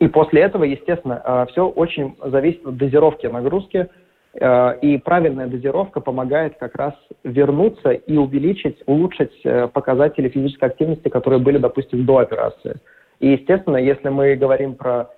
И 0.00 0.08
после 0.08 0.42
этого, 0.42 0.64
естественно, 0.64 1.22
э, 1.24 1.46
все 1.52 1.68
очень 1.68 2.16
зависит 2.24 2.66
от 2.66 2.76
дозировки 2.76 3.26
нагрузки, 3.26 3.88
э, 4.34 4.78
и 4.80 4.98
правильная 4.98 5.46
дозировка 5.46 6.00
помогает 6.00 6.56
как 6.58 6.74
раз 6.76 6.94
вернуться 7.22 7.90
и 7.90 8.16
увеличить, 8.16 8.82
улучшить 8.86 9.42
показатели 9.72 10.28
физической 10.28 10.64
активности, 10.64 11.08
которые 11.08 11.40
были, 11.40 11.58
допустим, 11.58 12.06
до 12.06 12.18
операции. 12.18 12.76
И, 13.20 13.28
естественно, 13.28 13.76
если 13.76 14.08
мы 14.08 14.34
говорим 14.36 14.74
про 14.74 15.10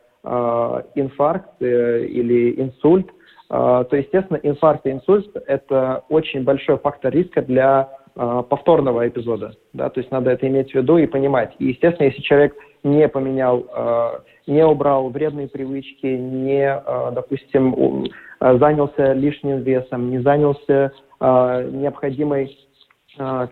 инфаркт 0.95 1.63
или 1.63 2.61
инсульт, 2.61 3.09
то, 3.49 3.89
естественно, 3.93 4.39
инфаркт 4.43 4.87
и 4.87 4.91
инсульт– 4.91 5.31
это 5.47 6.05
очень 6.11 6.45
большой 6.45 6.77
фактор 6.79 7.13
риска 7.13 7.41
для 7.41 7.89
а, 8.15 8.43
повторного 8.43 9.07
эпизода. 9.07 9.55
Да? 9.73 9.89
То 9.91 10.01
есть 10.01 10.11
надо 10.11 10.31
это 10.31 10.49
иметь 10.49 10.73
в 10.73 10.75
виду 10.75 10.99
и 10.99 11.07
понимать. 11.07 11.55
И, 11.61 11.67
естественно, 11.67 12.07
если 12.07 12.21
человек 12.21 12.55
не 12.83 13.09
поменял, 13.09 13.65
а, 13.73 14.23
не 14.49 14.67
убрал 14.67 15.09
вредные 15.11 15.47
привычки, 15.47 16.07
не, 16.07 16.83
допустим, 17.13 18.07
занялся 18.41 19.13
лишним 19.13 19.61
весом, 19.61 20.11
не 20.11 20.21
занялся 20.21 20.93
необходимой 21.21 22.57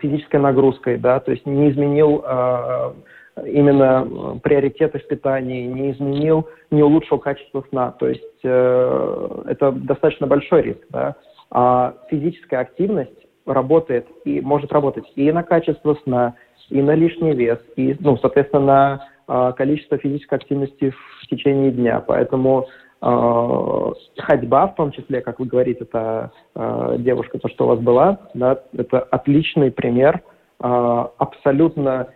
физической 0.01 0.37
нагрузкой, 0.37 0.97
да, 0.97 1.19
то 1.19 1.31
есть 1.31 1.45
не 1.45 1.69
изменил 1.69 2.23
именно 3.45 4.07
э, 4.07 4.39
приоритеты 4.39 4.99
в 4.99 5.07
питании, 5.07 5.65
не 5.65 5.91
изменил, 5.91 6.47
не 6.71 6.83
улучшил 6.83 7.19
качество 7.19 7.63
сна. 7.69 7.91
То 7.91 8.07
есть 8.07 8.23
э, 8.43 9.43
это 9.47 9.71
достаточно 9.71 10.27
большой 10.27 10.61
риск. 10.63 10.85
Да? 10.89 11.15
А 11.51 11.93
физическая 12.09 12.61
активность 12.61 13.11
работает 13.45 14.07
и 14.25 14.41
может 14.41 14.71
работать 14.71 15.05
и 15.15 15.31
на 15.31 15.43
качество 15.43 15.97
сна, 16.03 16.35
и 16.69 16.81
на 16.81 16.95
лишний 16.95 17.33
вес, 17.33 17.59
и, 17.75 17.95
ну, 17.99 18.17
соответственно, 18.17 18.65
на 18.65 19.49
э, 19.49 19.53
количество 19.53 19.97
физической 19.97 20.35
активности 20.35 20.89
в 20.91 21.27
течение 21.27 21.71
дня. 21.71 22.03
Поэтому 22.05 22.67
э, 23.01 23.91
ходьба, 24.17 24.67
в 24.67 24.75
том 24.75 24.91
числе, 24.91 25.21
как 25.21 25.39
вы 25.39 25.45
говорите, 25.45 25.85
это 25.85 26.31
э, 26.55 26.95
девушка, 26.99 27.39
то, 27.39 27.47
что 27.47 27.65
у 27.65 27.67
вас 27.69 27.79
была, 27.79 28.19
да, 28.33 28.61
это 28.77 28.99
отличный 28.99 29.71
пример 29.71 30.21
э, 30.59 31.05
абсолютно 31.17 32.09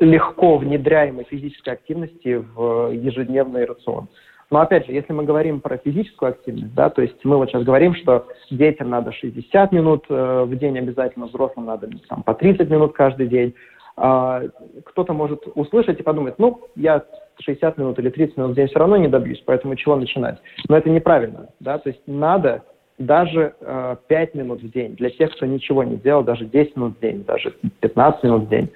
легко 0.00 0.56
внедряемой 0.58 1.24
физической 1.24 1.74
активности 1.74 2.42
в 2.54 2.90
ежедневный 2.92 3.64
рацион. 3.66 4.08
Но 4.50 4.60
опять 4.60 4.86
же, 4.86 4.92
если 4.92 5.12
мы 5.12 5.24
говорим 5.24 5.60
про 5.60 5.78
физическую 5.78 6.30
активность, 6.30 6.74
да, 6.74 6.90
то 6.90 7.02
есть 7.02 7.16
мы 7.24 7.36
вот 7.36 7.48
сейчас 7.48 7.64
говорим, 7.64 7.94
что 7.94 8.26
детям 8.50 8.90
надо 8.90 9.10
60 9.12 9.72
минут 9.72 10.04
э, 10.08 10.44
в 10.44 10.56
день 10.56 10.78
обязательно, 10.78 11.26
взрослым 11.26 11.66
надо 11.66 11.88
там, 12.08 12.22
по 12.22 12.34
30 12.34 12.70
минут 12.70 12.92
каждый 12.92 13.26
день. 13.26 13.54
А, 13.96 14.42
кто-то 14.84 15.12
может 15.12 15.42
услышать 15.54 16.00
и 16.00 16.02
подумать, 16.02 16.34
ну, 16.38 16.60
я 16.76 17.04
60 17.40 17.78
минут 17.78 17.98
или 17.98 18.10
30 18.10 18.36
минут 18.36 18.52
в 18.52 18.54
день 18.54 18.66
все 18.66 18.78
равно 18.78 18.96
не 18.96 19.08
добьюсь, 19.08 19.42
поэтому 19.46 19.76
чего 19.76 19.96
начинать? 19.96 20.38
Но 20.68 20.76
это 20.76 20.90
неправильно, 20.90 21.48
да, 21.60 21.78
то 21.78 21.90
есть 21.90 22.02
надо 22.06 22.62
даже 22.98 23.54
э, 23.60 23.96
5 24.06 24.34
минут 24.34 24.62
в 24.62 24.70
день, 24.70 24.94
для 24.96 25.10
тех, 25.10 25.32
кто 25.34 25.46
ничего 25.46 25.82
не 25.82 25.96
делал, 25.96 26.22
даже 26.22 26.44
10 26.44 26.76
минут 26.76 26.96
в 26.96 27.00
день, 27.00 27.24
даже 27.24 27.54
15 27.80 28.22
минут 28.22 28.44
в 28.44 28.48
день, 28.48 28.70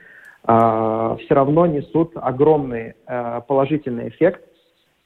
э, 0.47 1.17
все 1.21 1.35
равно 1.35 1.67
несут 1.67 2.13
огромный 2.15 2.95
э, 3.07 3.41
положительный 3.47 4.09
эффект 4.09 4.43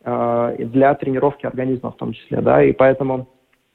э, 0.05 0.57
для 0.59 0.95
тренировки 0.95 1.47
организма 1.47 1.93
в 1.93 1.97
том 1.97 2.13
числе. 2.13 2.41
Да? 2.41 2.63
И 2.63 2.73
поэтому 2.73 3.29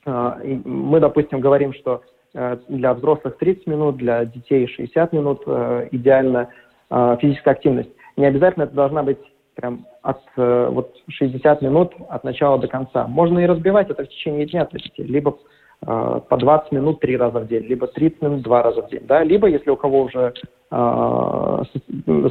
э, 0.05 0.59
мы, 0.65 0.99
допустим, 0.99 1.39
говорим, 1.39 1.73
что 1.73 2.01
э, 2.33 2.57
для 2.67 2.93
взрослых 2.95 3.37
30 3.37 3.67
минут, 3.67 3.97
для 3.97 4.25
детей 4.25 4.67
60 4.67 5.13
минут 5.13 5.43
э, 5.45 5.89
идеально 5.91 6.49
э, 6.89 7.17
физическая 7.21 7.53
активность. 7.53 7.91
Не 8.15 8.25
обязательно 8.25 8.63
это 8.63 8.73
должна 8.73 9.03
быть 9.03 9.19
прям 9.57 9.85
от 10.03 10.21
э, 10.37 10.69
вот 10.71 10.95
60 11.09 11.61
минут 11.61 11.93
от 12.09 12.23
начала 12.23 12.57
до 12.59 12.67
конца. 12.67 13.07
Можно 13.07 13.39
и 13.39 13.45
разбивать 13.45 13.89
это 13.89 14.05
в 14.05 14.09
течение 14.09 14.45
дня, 14.45 14.65
то 14.65 14.77
есть 14.77 14.93
либо 14.97 15.37
э, 15.81 16.21
по 16.29 16.37
20 16.37 16.71
минут 16.71 16.99
три 16.99 17.17
раза 17.17 17.39
в 17.39 17.47
день, 17.47 17.63
либо 17.63 17.87
30 17.87 18.21
минут 18.21 18.41
два 18.43 18.63
раза 18.63 18.83
в 18.83 18.89
день, 18.89 19.01
да, 19.05 19.23
либо 19.23 19.47
если 19.47 19.71
у 19.71 19.75
кого 19.75 20.03
уже 20.03 20.33
э, 20.71 21.63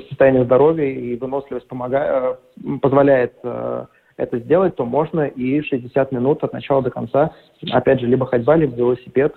состояние 0.08 0.44
здоровья 0.44 0.86
и 0.86 1.16
выносливость 1.16 1.68
помогает, 1.68 2.38
э, 2.64 2.78
позволяет 2.80 3.34
э, 3.42 3.86
это 4.16 4.38
сделать, 4.38 4.76
то 4.76 4.86
можно 4.86 5.26
и 5.26 5.60
60 5.60 6.12
минут 6.12 6.44
от 6.44 6.52
начала 6.52 6.80
до 6.80 6.90
конца, 6.90 7.32
опять 7.72 8.00
же, 8.00 8.06
либо 8.06 8.24
ходьба, 8.24 8.54
либо 8.54 8.74
велосипед, 8.76 9.34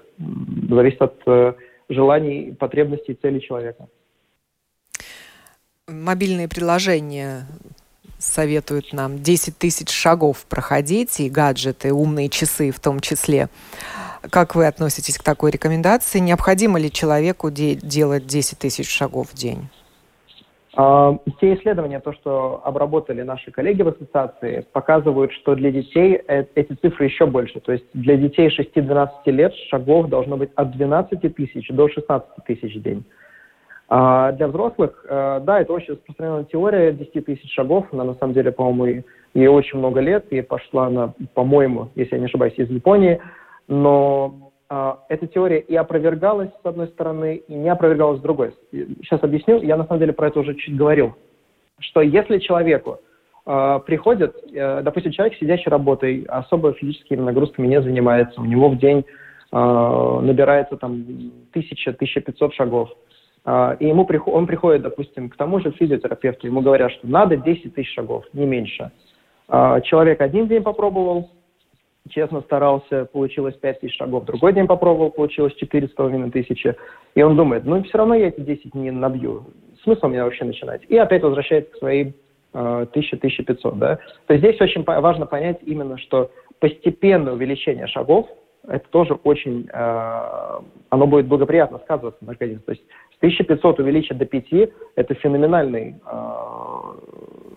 зависит 0.69 1.01
от 1.01 1.15
э, 1.25 1.53
желаний, 1.89 2.55
потребностей 2.57 3.13
и 3.13 3.15
целей 3.15 3.41
человека 3.41 3.87
мобильные 5.89 6.47
приложения 6.47 7.45
советуют 8.17 8.93
нам 8.93 9.19
10 9.19 9.57
тысяч 9.57 9.89
шагов 9.89 10.45
проходить, 10.45 11.19
и 11.19 11.29
гаджеты, 11.29 11.93
умные 11.93 12.29
часы 12.29 12.71
в 12.71 12.79
том 12.79 12.99
числе. 12.99 13.47
Как 14.29 14.55
вы 14.55 14.67
относитесь 14.67 15.17
к 15.17 15.23
такой 15.23 15.51
рекомендации? 15.51 16.19
Необходимо 16.19 16.77
ли 16.77 16.91
человеку 16.91 17.49
де- 17.49 17.75
делать 17.75 18.27
10 18.27 18.59
тысяч 18.59 18.89
шагов 18.89 19.29
в 19.29 19.35
день? 19.35 19.69
А, 20.75 21.17
те 21.39 21.55
исследования, 21.55 21.99
то, 21.99 22.13
что 22.13 22.61
обработали 22.63 23.21
наши 23.21 23.51
коллеги 23.51 23.81
в 23.81 23.87
ассоциации, 23.87 24.65
показывают, 24.71 25.31
что 25.31 25.55
для 25.55 25.71
детей 25.71 26.21
э, 26.27 26.45
эти 26.55 26.73
цифры 26.73 27.05
еще 27.05 27.25
больше. 27.25 27.59
То 27.59 27.71
есть 27.71 27.85
для 27.93 28.17
детей 28.17 28.49
6-12 28.49 29.09
лет 29.25 29.53
шагов 29.69 30.09
должно 30.09 30.37
быть 30.37 30.51
от 30.55 30.71
12 30.71 31.35
тысяч 31.35 31.67
до 31.69 31.89
16 31.89 32.29
тысяч 32.45 32.75
в 32.75 32.81
день. 32.81 33.03
А 33.91 34.33
для 34.33 34.47
взрослых, 34.47 35.03
э, 35.09 35.39
да, 35.43 35.61
это 35.61 35.73
очень 35.73 35.93
распространенная 35.93 36.43
теория 36.43 36.91
10 36.91 37.25
тысяч 37.25 37.51
шагов. 37.53 37.87
Она 37.91 38.03
на 38.03 38.13
самом 38.15 38.33
деле, 38.33 38.51
по-моему, 38.51 39.03
ей 39.33 39.47
очень 39.47 39.79
много 39.79 39.99
лет, 39.99 40.27
и 40.29 40.41
пошла 40.41 40.87
она, 40.87 41.13
по-моему, 41.33 41.89
если 41.95 42.15
я 42.15 42.19
не 42.19 42.25
ошибаюсь, 42.25 42.53
из 42.57 42.69
Японии. 42.69 43.19
Но 43.67 44.51
а, 44.69 44.99
эта 45.09 45.25
теория 45.25 45.59
и 45.59 45.75
опровергалась 45.75 46.51
с 46.61 46.65
одной 46.65 46.87
стороны, 46.89 47.41
и 47.47 47.53
не 47.53 47.69
опровергалась 47.69 48.19
с 48.19 48.21
другой. 48.21 48.53
Сейчас 48.71 49.23
объясню. 49.23 49.59
Я 49.63 49.75
на 49.75 49.85
самом 49.85 49.99
деле 49.99 50.13
про 50.13 50.27
это 50.27 50.41
уже 50.41 50.53
чуть 50.53 50.77
говорил. 50.77 51.15
Что 51.79 52.01
если 52.01 52.37
человеку 52.37 52.99
э, 53.47 53.79
приходит, 53.87 54.35
э, 54.53 54.81
допустим, 54.83 55.11
человек, 55.13 55.35
сидящий 55.39 55.71
работой, 55.71 56.25
особо 56.27 56.73
физическими 56.73 57.21
нагрузками 57.21 57.65
не 57.65 57.81
занимается, 57.81 58.39
у 58.39 58.45
него 58.45 58.69
в 58.69 58.77
день 58.77 59.03
набирается 59.51 60.77
там 60.77 61.03
1000-1500 61.55 62.51
шагов, 62.51 62.91
и 63.45 63.85
ему 63.87 64.07
он 64.25 64.47
приходит, 64.47 64.81
допустим, 64.81 65.29
к 65.29 65.35
тому 65.35 65.59
же 65.59 65.71
физиотерапевту, 65.71 66.47
ему 66.47 66.61
говорят, 66.61 66.91
что 66.91 67.07
надо 67.07 67.37
10 67.37 67.73
тысяч 67.73 67.93
шагов, 67.93 68.25
не 68.33 68.45
меньше. 68.45 68.91
Э, 69.49 69.81
человек 69.83 70.21
один 70.21 70.47
день 70.47 70.63
попробовал, 70.63 71.31
честно 72.09 72.41
старался, 72.41 73.05
получилось 73.05 73.55
5 73.55 73.81
тысяч 73.81 73.97
шагов. 73.97 74.25
Другой 74.25 74.53
день 74.53 74.67
попробовал, 74.67 75.11
получилось 75.11 75.53
4,5 75.61 76.31
тысячи. 76.31 76.75
И 77.15 77.23
он 77.23 77.35
думает, 77.35 77.65
ну 77.65 77.83
все 77.83 77.97
равно 77.97 78.15
я 78.15 78.27
эти 78.27 78.41
10 78.41 78.75
не 78.75 78.91
набью. 78.91 79.45
Смысл 79.83 80.07
мне 80.07 80.23
вообще 80.23 80.45
начинать? 80.45 80.81
И 80.87 80.97
опять 80.97 81.23
возвращается 81.23 81.71
к 81.71 81.77
своим 81.77 82.13
э, 82.53 82.85
1000-1500. 82.93 83.75
Да? 83.75 83.99
То 84.27 84.33
есть 84.33 84.45
здесь 84.45 84.61
очень 84.61 84.83
важно 84.83 85.25
понять 85.25 85.59
именно, 85.65 85.97
что 85.97 86.31
постепенное 86.59 87.33
увеличение 87.33 87.87
шагов, 87.87 88.27
это 88.67 88.87
тоже 88.89 89.13
очень, 89.23 89.67
э, 89.71 90.59
оно 90.89 91.07
будет 91.07 91.27
благоприятно 91.27 91.79
сказываться 91.79 92.23
на 92.23 92.31
организм. 92.31 92.61
То 92.63 92.71
есть 92.71 92.83
с 93.13 93.17
1500 93.17 93.79
увеличить 93.79 94.17
до 94.17 94.25
5– 94.25 94.45
это 94.95 95.13
феноменальный 95.15 95.95
э, 96.05 96.19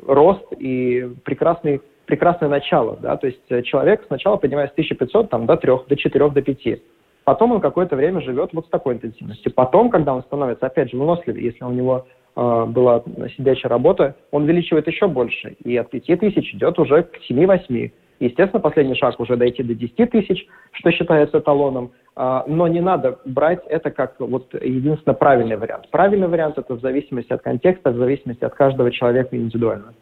рост 0.07 0.47
и 0.59 1.11
прекрасный 1.25 1.81
прекрасное 2.07 2.49
начало, 2.49 2.99
да, 3.01 3.17
то 3.17 3.27
есть 3.27 3.41
э, 3.49 3.62
человек 3.62 4.05
сначала 4.07 4.37
поднимается 4.37 4.75
с 4.75 4.79
1500 4.79 5.31
там, 5.31 5.47
до 5.47 5.57
3, 5.57 5.73
до 5.88 5.97
4, 5.97 6.31
до 6.31 6.43
5. 6.43 6.81
Потом 7.25 7.53
он 7.53 7.61
какое-то 7.61 7.97
время 7.97 8.21
живет 8.21 8.51
вот 8.53 8.67
с 8.67 8.69
такой 8.69 8.95
интенсивностью. 8.95 9.53
Потом, 9.55 9.91
когда 9.91 10.12
он 10.15 10.23
становится, 10.23 10.67
опять 10.67 10.91
же, 10.91 10.97
выносливее, 10.97 11.47
если 11.47 11.65
у 11.65 11.71
него 11.71 12.07
э, 12.35 12.65
была 12.67 13.03
сидячая 13.37 13.71
работа, 13.71 14.17
он 14.33 14.43
увеличивает 14.43 14.88
еще 14.88 15.07
больше. 15.07 15.57
И 15.65 15.77
от 15.77 15.91
5 15.91 16.21
тысяч 16.21 16.55
идет 16.55 16.79
уже 16.79 17.05
к 17.05 17.19
7-8. 17.31 17.93
Естественно, 18.23 18.61
последний 18.61 18.95
шаг 18.95 19.19
уже 19.19 19.37
дойти 19.37 19.65
до 19.65 19.75
10 19.75 20.11
тысяч, 20.11 20.47
что 20.71 20.93
считается 20.93 21.41
эталоном. 21.41 21.91
Э, 22.17 22.43
но 22.47 22.69
не 22.69 22.81
надо 22.81 23.19
брать 23.25 23.67
это 23.67 23.91
как 23.91 24.15
вот 24.21 24.55
единственно 24.55 25.15
правильный 25.15 25.57
вариант. 25.57 25.91
Правильный 25.91 26.29
вариант 26.29 26.57
это 26.57 26.75
в 26.75 26.81
зависимости 26.81 27.33
от 27.33 27.43
контекста, 27.43 27.91
в 27.91 27.97
зависимости 27.97 28.45
от 28.45 28.55
каждого 28.55 28.91
человека 28.93 29.37
индивидуально 29.37 29.95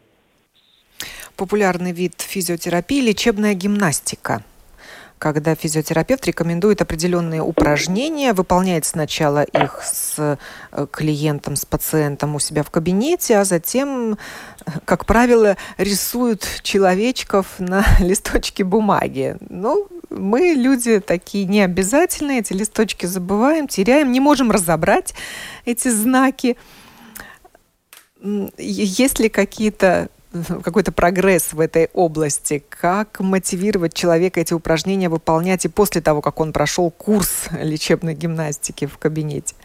популярный 1.37 1.91
вид 1.91 2.21
физиотерапии– 2.21 3.01
лечебная 3.07 3.55
гимнастика 3.55 4.43
когда 5.21 5.53
физиотерапевт 5.53 6.25
рекомендует 6.25 6.81
определенные 6.81 7.43
упражнения, 7.43 8.33
выполняет 8.33 8.85
сначала 8.85 9.43
их 9.43 9.83
с 9.83 10.15
э, 10.71 10.87
клиентом, 10.89 11.55
с 11.55 11.63
пациентом 11.63 12.33
у 12.33 12.39
себя 12.39 12.63
в 12.63 12.71
кабинете, 12.71 13.37
а 13.37 13.45
затем, 13.45 14.17
как 14.83 15.05
правило, 15.05 15.57
рисует 15.77 16.47
человечков 16.63 17.45
на 17.59 17.85
листочке 17.99 18.63
бумаги. 18.63 19.37
Ну, 19.47 19.87
мы 20.09 20.55
люди 20.57 20.99
такие 20.99 21.45
необязательные, 21.45 22.39
эти 22.39 22.53
листочки 22.53 23.05
забываем, 23.05 23.67
теряем, 23.67 24.11
не 24.11 24.19
можем 24.19 24.49
разобрать 24.49 25.13
эти 25.65 25.89
знаки. 25.89 26.57
Есть 28.57 29.19
ли 29.19 29.29
какие-то 29.29 30.09
какой-то 30.63 30.91
прогресс 30.91 31.53
в 31.53 31.59
этой 31.59 31.89
области? 31.93 32.63
Как 32.69 33.19
мотивировать 33.19 33.93
человека 33.93 34.39
эти 34.39 34.53
упражнения 34.53 35.09
выполнять 35.09 35.65
и 35.65 35.69
после 35.69 36.01
того, 36.01 36.21
как 36.21 36.39
он 36.39 36.53
прошел 36.53 36.91
курс 36.91 37.49
лечебной 37.61 38.15
гимнастики 38.15 38.85
в 38.85 38.97
кабинете? 38.97 39.55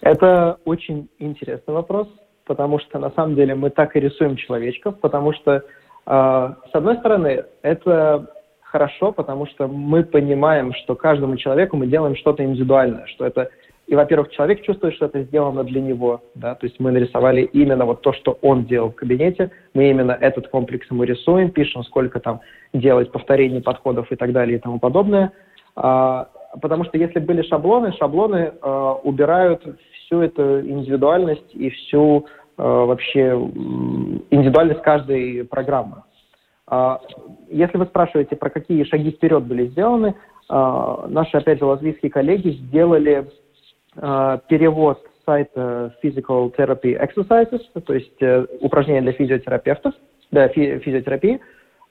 Это 0.00 0.58
очень 0.64 1.08
интересный 1.18 1.74
вопрос, 1.74 2.08
потому 2.46 2.78
что 2.80 2.98
на 2.98 3.10
самом 3.10 3.34
деле 3.34 3.54
мы 3.54 3.70
так 3.70 3.96
и 3.96 4.00
рисуем 4.00 4.36
человечков, 4.36 4.98
потому 5.00 5.34
что, 5.34 5.56
э, 5.56 5.62
с 6.06 6.74
одной 6.74 6.96
стороны, 6.96 7.44
это 7.60 8.30
хорошо, 8.62 9.12
потому 9.12 9.46
что 9.46 9.68
мы 9.68 10.04
понимаем, 10.04 10.72
что 10.72 10.94
каждому 10.94 11.36
человеку 11.36 11.76
мы 11.76 11.86
делаем 11.86 12.16
что-то 12.16 12.44
индивидуальное, 12.44 13.06
что 13.06 13.26
это 13.26 13.50
и, 13.90 13.96
во-первых, 13.96 14.30
человек 14.30 14.62
чувствует, 14.62 14.94
что 14.94 15.06
это 15.06 15.24
сделано 15.24 15.64
для 15.64 15.80
него, 15.80 16.22
да, 16.36 16.54
то 16.54 16.64
есть 16.64 16.78
мы 16.78 16.92
нарисовали 16.92 17.42
именно 17.42 17.84
вот 17.84 18.02
то, 18.02 18.12
что 18.12 18.38
он 18.40 18.64
делал 18.64 18.90
в 18.90 18.94
кабинете, 18.94 19.50
мы 19.74 19.90
именно 19.90 20.12
этот 20.12 20.46
комплекс 20.46 20.88
ему 20.88 21.02
рисуем, 21.02 21.50
пишем, 21.50 21.82
сколько 21.82 22.20
там 22.20 22.40
делать 22.72 23.10
повторений, 23.10 23.60
подходов 23.60 24.12
и 24.12 24.14
так 24.14 24.30
далее 24.30 24.58
и 24.58 24.60
тому 24.60 24.78
подобное. 24.78 25.32
А, 25.74 26.28
потому 26.62 26.84
что 26.84 26.98
если 26.98 27.18
были 27.18 27.42
шаблоны, 27.42 27.92
шаблоны 27.94 28.52
а, 28.62 28.92
убирают 29.02 29.64
всю 30.06 30.20
эту 30.20 30.60
индивидуальность 30.60 31.52
и 31.52 31.70
всю 31.70 32.26
а, 32.58 32.84
вообще 32.84 33.32
индивидуальность 34.30 34.82
каждой 34.82 35.44
программы. 35.46 36.04
А, 36.68 37.00
если 37.48 37.76
вы 37.76 37.86
спрашиваете, 37.86 38.36
про 38.36 38.50
какие 38.50 38.84
шаги 38.84 39.10
вперед 39.10 39.42
были 39.42 39.66
сделаны, 39.66 40.14
а, 40.48 41.08
наши, 41.08 41.36
опять 41.36 41.58
же, 41.58 41.64
латвийские 41.64 42.12
коллеги 42.12 42.50
сделали 42.50 43.26
перевод 43.94 45.00
сайта 45.24 45.94
Physical 46.02 46.54
Therapy 46.56 46.98
Exercises, 46.98 47.62
то 47.80 47.94
есть 47.94 48.20
э, 48.20 48.46
упражнения 48.60 49.02
для 49.02 49.12
физиотерапевтов, 49.12 49.94
для 50.30 50.48
физиотерапии, 50.48 51.40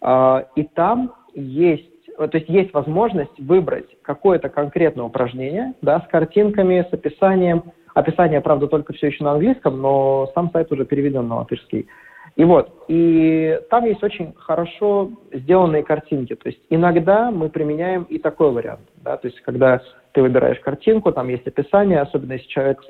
э, 0.02 0.44
и 0.56 0.64
там 0.64 1.14
есть, 1.34 1.90
то 2.18 2.30
есть 2.34 2.50
есть 2.50 2.74
возможность 2.74 3.38
выбрать 3.40 3.88
какое-то 4.02 4.50
конкретное 4.50 5.06
упражнение, 5.06 5.74
да, 5.82 6.02
с 6.02 6.08
картинками, 6.08 6.86
с 6.90 6.94
описанием. 6.94 7.64
Описание, 7.96 8.40
правда, 8.40 8.68
только 8.68 8.94
все 8.94 9.08
еще 9.08 9.24
на 9.24 9.32
английском, 9.32 9.82
но 9.82 10.30
сам 10.36 10.52
сайт 10.52 10.72
уже 10.72 10.86
переведен 10.86 11.28
на 11.28 11.38
латышский. 11.38 11.88
И 12.36 12.44
вот, 12.44 12.86
и 12.88 13.60
там 13.70 13.86
есть 13.86 14.04
очень 14.04 14.34
хорошо 14.38 15.12
сделанные 15.34 15.84
картинки. 15.84 16.36
То 16.36 16.50
есть 16.50 16.62
иногда 16.70 17.32
мы 17.32 17.50
применяем 17.50 18.04
и 18.04 18.20
такой 18.20 18.52
вариант, 18.52 18.82
да, 19.04 19.18
то 19.18 19.28
есть 19.28 19.42
когда 19.42 19.82
ты 20.14 20.22
выбираешь 20.22 20.60
картинку, 20.60 21.12
там 21.12 21.28
есть 21.30 21.48
описание, 21.48 22.02
особенно 22.02 22.34
если 22.34 22.48
человек, 22.48 22.84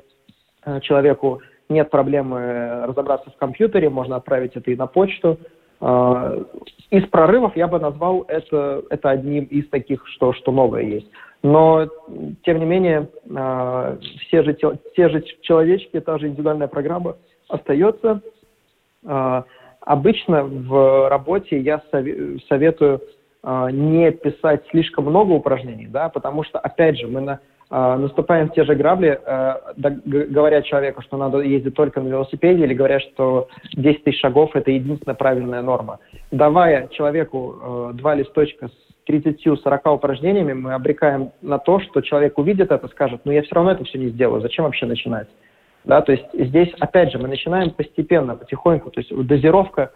э, 0.64 0.80
человеку 0.80 1.40
нет 1.68 1.90
проблемы 1.90 2.86
разобраться 2.86 3.30
в 3.30 3.36
компьютере, 3.36 3.90
можно 3.90 4.16
отправить 4.16 4.56
это 4.56 4.70
и 4.70 4.76
на 4.76 4.86
почту. 4.86 5.38
Э, 5.80 6.44
из 6.90 7.06
прорывов 7.08 7.56
я 7.56 7.68
бы 7.68 7.78
назвал 7.78 8.24
это, 8.28 8.82
это 8.90 9.10
одним 9.10 9.44
из 9.44 9.68
таких, 9.68 10.06
что, 10.08 10.32
что 10.32 10.52
новое 10.52 10.82
есть. 10.82 11.10
Но, 11.42 11.88
тем 12.44 12.58
не 12.58 12.66
менее, 12.66 13.08
э, 13.28 13.98
все 14.26 14.42
же, 14.42 14.56
те 14.96 15.08
же 15.08 15.22
человечки, 15.42 16.00
та 16.00 16.18
же 16.18 16.28
индивидуальная 16.28 16.68
программа 16.68 17.16
остается. 17.48 18.20
Обычно 19.80 20.44
в 20.44 21.08
работе 21.08 21.58
я 21.58 21.82
советую 21.90 23.00
не 23.42 24.10
писать 24.10 24.62
слишком 24.70 25.06
много 25.06 25.32
упражнений, 25.32 25.86
да, 25.86 26.08
потому 26.08 26.44
что, 26.44 26.58
опять 26.58 26.98
же, 26.98 27.06
мы 27.06 27.20
на, 27.20 27.40
э, 27.70 27.96
наступаем 27.96 28.48
в 28.48 28.52
те 28.52 28.64
же 28.64 28.74
грабли, 28.74 29.18
э, 29.24 29.54
да, 29.76 29.90
говоря 30.04 30.60
человеку, 30.62 31.00
что 31.02 31.16
надо 31.16 31.38
ездить 31.38 31.74
только 31.74 32.00
на 32.00 32.08
велосипеде, 32.08 32.64
или 32.64 32.74
говоря, 32.74 33.00
что 33.00 33.48
10 33.72 34.04
тысяч 34.04 34.20
шагов– 34.20 34.50
это 34.54 34.70
единственная 34.70 35.14
правильная 35.14 35.62
норма. 35.62 36.00
Давая 36.30 36.88
человеку 36.88 37.56
э, 37.62 37.90
два 37.94 38.14
листочка 38.14 38.68
с 38.68 39.08
30-40 39.08 39.94
упражнениями, 39.94 40.52
мы 40.52 40.74
обрекаем 40.74 41.32
на 41.40 41.58
то, 41.58 41.80
что 41.80 42.02
человек 42.02 42.36
увидит 42.38 42.70
это, 42.70 42.88
скажет, 42.88 43.22
ну 43.24 43.32
я 43.32 43.42
все 43.42 43.54
равно 43.54 43.72
это 43.72 43.84
все 43.84 43.98
не 43.98 44.08
сделаю, 44.08 44.42
зачем 44.42 44.66
вообще 44.66 44.84
начинать? 44.84 45.28
Да, 45.84 46.02
то 46.02 46.12
есть 46.12 46.26
здесь, 46.34 46.72
опять 46.78 47.10
же, 47.10 47.18
мы 47.18 47.26
начинаем 47.26 47.70
постепенно, 47.70 48.36
потихоньку, 48.36 48.90
то 48.90 49.00
есть 49.00 49.16
дозировка 49.26 49.92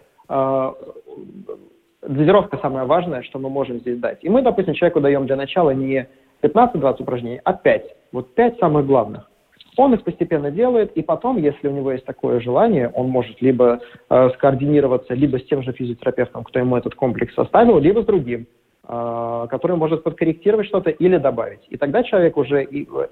дозировка 2.07 2.59
самая 2.59 2.85
важная, 2.85 3.23
что 3.23 3.38
мы 3.38 3.51
можем 3.51 3.79
здесь 3.79 3.99
дать. 3.99 4.19
И 4.23 4.29
мы, 4.29 4.43
допустим, 4.43 4.75
человеку 4.75 5.01
даем 5.01 5.27
для 5.27 5.37
начала 5.37 5.71
не 5.71 6.09
15-20 6.43 7.03
упражнений, 7.03 7.40
а 7.45 7.53
5. 7.53 7.97
Вот 8.12 8.35
5 8.35 8.59
самых 8.59 8.87
главных. 8.87 9.31
Он 9.77 9.93
их 9.93 10.05
постепенно 10.05 10.51
делает, 10.53 10.93
и 10.93 11.03
потом, 11.03 11.37
если 11.37 11.67
у 11.67 11.73
него 11.73 11.90
есть 11.93 12.05
такое 12.05 12.40
желание, 12.40 12.88
он 12.90 13.09
может 13.09 13.43
либо 13.43 13.81
э, 14.09 14.31
скоординироваться 14.35 15.14
либо 15.14 15.38
с 15.38 15.45
тем 15.47 15.62
же 15.62 15.73
физиотерапевтом, 15.73 16.45
кто 16.45 16.61
ему 16.61 16.77
этот 16.77 16.95
комплекс 16.95 17.35
составил, 17.35 17.79
либо 17.79 18.03
с 18.03 18.07
другим. 18.07 18.47
который 18.87 19.77
может 19.77 20.03
подкорректировать 20.03 20.67
что-то 20.67 20.90
или 20.90 21.17
добавить. 21.17 21.61
И 21.71 21.79
тогда 21.79 22.03
человек 22.03 22.37
уже, 22.37 22.64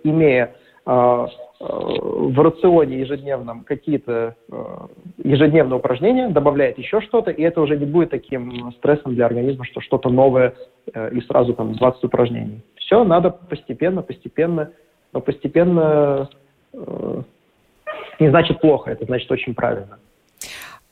имея 0.04 0.54
в 0.84 2.42
рационе 2.42 2.98
ежедневном 3.00 3.62
какие-то 3.64 4.34
ежедневные 5.18 5.78
упражнения, 5.78 6.28
добавляет 6.28 6.78
еще 6.78 7.00
что-то, 7.00 7.30
и 7.30 7.42
это 7.42 7.60
уже 7.60 7.76
не 7.76 7.86
будет 7.86 8.10
таким 8.10 8.72
стрессом 8.78 9.14
для 9.14 9.26
организма, 9.26 9.64
что 9.64 9.80
что-то 9.80 10.08
новое 10.08 10.54
и 10.86 11.20
сразу 11.28 11.54
там 11.54 11.74
20 11.74 12.04
упражнений. 12.04 12.62
Все 12.76 13.04
надо 13.04 13.30
постепенно, 13.30 14.02
постепенно, 14.02 14.72
но 15.12 15.20
постепенно 15.20 16.28
не 18.18 18.28
значит 18.30 18.60
плохо, 18.60 18.90
это 18.90 19.04
значит 19.04 19.30
очень 19.30 19.54
правильно. 19.54 19.98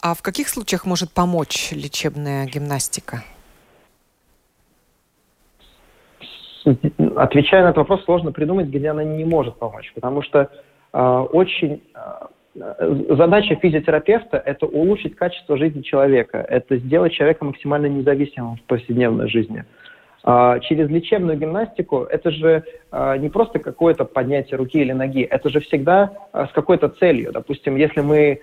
А 0.03 0.15
в 0.15 0.23
каких 0.23 0.49
случаях 0.49 0.87
может 0.87 1.13
помочь 1.13 1.73
лечебная 1.73 2.47
гимнастика? 2.47 3.25
Отвечая 7.21 7.65
на 7.65 7.67
этот 7.67 7.77
вопрос, 7.77 8.03
сложно 8.05 8.33
придумать, 8.33 8.69
где 8.69 8.89
она 8.89 9.05
не 9.05 9.27
может 9.27 9.57
помочь, 9.57 9.93
потому 9.95 10.23
что 10.23 10.49
э, 10.95 11.27
очень 11.33 11.83
э, 11.95 13.05
задача 13.11 13.57
физиотерапевта– 13.57 14.39
это 14.47 14.65
улучшить 14.65 15.17
качество 15.17 15.59
жизни 15.59 15.83
человека, 15.83 16.39
это 16.39 16.79
сделать 16.79 17.13
человека 17.13 17.45
максимально 17.45 17.89
независимым 17.89 18.57
в 18.57 18.63
повседневной 18.63 19.29
жизни. 19.29 19.67
А, 20.25 20.61
через 20.61 20.89
лечебную 20.89 21.39
гимнастику 21.39 22.05
это 22.05 22.31
же 22.31 22.65
не 23.19 23.29
просто 23.29 23.59
какое-то 23.59 24.07
поднятие 24.07 24.57
руки 24.57 24.81
или 24.81 24.93
ноги, 24.93 25.23
это 25.23 25.51
же 25.51 25.61
всегда 25.61 26.13
с 26.33 26.51
какой-то 26.53 26.89
целью. 26.89 27.33
Допустим, 27.33 27.77
если 27.77 28.01
мы 28.01 28.41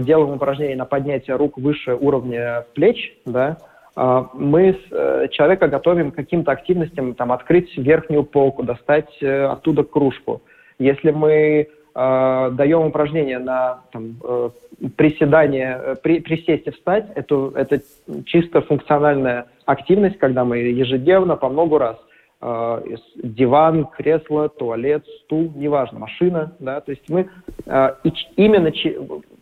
делаем 0.00 0.34
упражнение 0.34 0.76
на 0.76 0.84
поднятие 0.84 1.36
рук 1.36 1.58
выше 1.58 1.94
уровня 1.94 2.66
плеч, 2.74 3.16
да, 3.24 3.58
мы 3.94 4.78
э, 4.90 5.28
человека 5.30 5.68
готовим 5.68 6.12
к 6.12 6.16
каким-то 6.16 6.52
активностям, 6.52 7.14
там, 7.14 7.30
открыть 7.32 7.76
верхнюю 7.76 8.24
полку, 8.24 8.62
достать 8.62 9.10
э, 9.20 9.44
оттуда 9.44 9.84
кружку. 9.84 10.42
Если 10.78 11.10
мы 11.10 11.68
э, 11.94 12.50
даем 12.52 12.86
упражнение 12.86 13.38
на 13.38 13.80
там, 13.92 14.16
э, 14.24 14.50
приседание, 14.96 15.78
э, 15.78 15.96
при, 16.02 16.20
присесть 16.20 16.66
и 16.66 16.70
встать, 16.70 17.06
это, 17.14 17.52
это 17.54 17.80
чисто 18.24 18.62
функциональная 18.62 19.46
активность, 19.66 20.18
когда 20.18 20.44
мы 20.44 20.58
ежедневно 20.58 21.36
по 21.36 21.50
много 21.50 21.78
раз 21.78 21.96
э, 22.40 22.82
диван, 23.22 23.86
кресло, 23.86 24.48
туалет, 24.48 25.04
стул, 25.24 25.52
неважно, 25.54 25.98
машина, 25.98 26.52
да, 26.58 26.80
то 26.80 26.92
есть 26.92 27.08
мы 27.10 27.28
э, 27.66 27.94
именно 28.36 28.72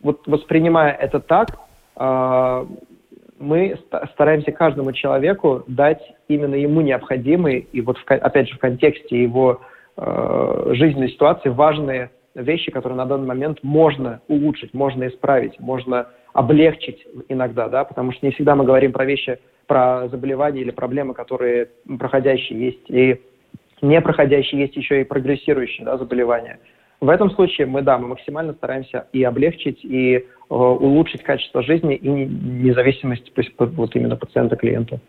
вот 0.03 0.27
воспринимая 0.27 0.91
это 0.91 1.21
так, 1.21 1.57
э, 1.95 2.65
мы 3.41 3.77
стараемся 4.13 4.51
каждому 4.51 4.93
человеку 4.93 5.63
дать 5.67 6.01
именно 6.27 6.55
ему 6.55 6.81
необходимые 6.81 7.59
и 7.59 7.81
вот 7.81 7.97
в, 7.97 8.09
опять 8.09 8.49
же 8.49 8.55
в 8.55 8.59
контексте 8.59 9.21
его 9.21 9.61
э, 9.97 10.69
жизненной 10.73 11.09
ситуации 11.09 11.49
важные 11.49 12.11
вещи, 12.35 12.71
которые 12.71 12.97
на 12.97 13.05
данный 13.05 13.27
момент 13.27 13.59
можно 13.63 14.21
улучшить, 14.27 14.73
можно 14.73 15.07
исправить, 15.07 15.59
можно 15.59 16.07
облегчить 16.33 17.05
иногда, 17.27 17.67
да, 17.67 17.83
потому 17.83 18.13
что 18.13 18.25
не 18.25 18.31
всегда 18.31 18.55
мы 18.55 18.63
говорим 18.63 18.93
про 18.93 19.05
вещи, 19.05 19.39
про 19.67 20.07
заболевания 20.07 20.61
или 20.61 20.71
проблемы, 20.71 21.13
которые 21.13 21.69
проходящие 21.99 22.65
есть, 22.67 22.89
и 22.89 23.21
не 23.81 23.99
проходящие 24.01 24.61
есть 24.61 24.75
еще 24.75 25.01
и 25.01 25.05
прогрессирующие 25.05 25.85
да, 25.85 25.97
заболевания. 25.97 26.59
В 27.01 27.09
этом 27.09 27.31
случае 27.31 27.65
мы, 27.67 27.81
да, 27.81 27.97
мы 27.97 28.09
максимально 28.09 28.53
стараемся 28.53 29.07
и 29.11 29.23
облегчить, 29.23 29.83
и 29.83 30.27
улучшить 30.51 31.23
качество 31.23 31.63
жизни 31.63 31.95
и 31.95 32.07
независимость 32.07 33.31
вот 33.57 33.95
именно 33.95 34.15
пациента-клиента. 34.17 34.99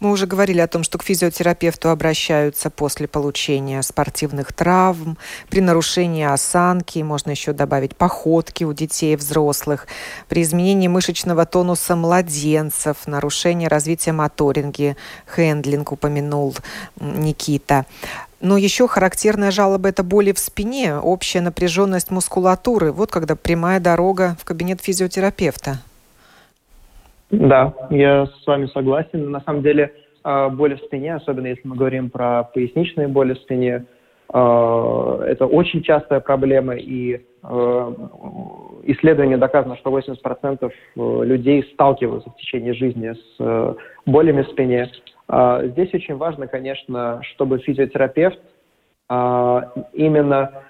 Мы 0.00 0.10
уже 0.10 0.26
говорили 0.26 0.60
о 0.60 0.68
том, 0.68 0.82
что 0.82 0.98
к 0.98 1.02
физиотерапевту 1.02 1.90
обращаются 1.90 2.70
после 2.70 3.08
получения 3.08 3.82
спортивных 3.82 4.52
травм, 4.52 5.18
при 5.50 5.60
нарушении 5.60 6.24
осанки, 6.24 6.98
можно 7.00 7.30
еще 7.30 7.52
добавить 7.52 7.96
походки 7.96 8.64
у 8.64 8.72
детей 8.72 9.14
и 9.14 9.16
взрослых, 9.16 9.86
при 10.28 10.42
изменении 10.42 10.88
мышечного 10.88 11.46
тонуса 11.46 11.96
младенцев, 11.96 13.06
нарушении 13.06 13.66
развития 13.66 14.12
моторинги, 14.12 14.96
хендлинг 15.26 15.92
упомянул 15.92 16.54
Никита. 17.00 17.86
Но 18.40 18.56
еще 18.56 18.86
характерная 18.86 19.50
жалоба– 19.50 19.88
это 19.90 20.04
боли 20.04 20.32
в 20.32 20.38
спине, 20.38 20.96
общая 20.96 21.40
напряженность 21.40 22.10
мускулатуры. 22.10 22.92
Вот 22.92 23.10
когда 23.10 23.34
прямая 23.34 23.80
дорога 23.80 24.36
в 24.38 24.44
кабинет 24.44 24.80
физиотерапевта. 24.80 25.76
Да, 27.30 27.72
я 27.90 28.26
с 28.26 28.46
вами 28.46 28.66
согласен. 28.66 29.30
На 29.30 29.40
самом 29.40 29.62
деле 29.62 29.92
а, 30.22 30.48
боли 30.48 30.74
в 30.74 30.80
спине, 30.80 31.14
особенно 31.14 31.46
если 31.46 31.66
мы 31.66 31.76
говорим 31.76 32.10
про 32.10 32.44
поясничные 32.44 33.08
боли 33.08 33.34
в 33.34 33.38
спине, 33.38 33.86
а, 34.28 35.22
это 35.24 35.46
очень 35.46 35.82
частая 35.82 36.20
проблема, 36.20 36.74
и 36.74 37.24
а, 37.42 37.94
исследование 38.86 39.36
доказано, 39.36 39.76
что 39.76 39.96
80% 39.96 40.70
э, 40.70 41.24
людей 41.24 41.68
сталкиваются 41.74 42.30
в 42.30 42.36
течение 42.36 42.72
жизни 42.72 43.12
с 43.12 43.36
э, 43.38 43.74
болями 44.06 44.42
в 44.42 44.48
спине. 44.48 44.90
Здесь 45.28 45.92
очень 45.92 46.16
важно, 46.16 46.46
конечно, 46.46 47.20
чтобы 47.22 47.58
физиотерапевт 47.58 48.38
именно 49.08 50.62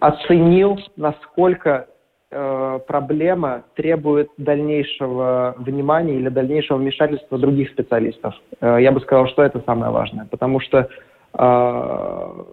оценил, 0.00 0.78
насколько 0.96 1.86
Э, 2.34 2.80
проблема 2.86 3.64
требует 3.74 4.30
дальнейшего 4.38 5.54
внимания 5.58 6.14
или 6.14 6.30
дальнейшего 6.30 6.78
вмешательства 6.78 7.36
других 7.36 7.68
специалистов. 7.68 8.34
Э, 8.62 8.78
я 8.80 8.90
бы 8.90 9.02
сказал, 9.02 9.26
что 9.26 9.42
это 9.42 9.60
самое 9.66 9.92
важное, 9.92 10.26
потому 10.30 10.58
что, 10.60 10.88
э, 11.34 12.44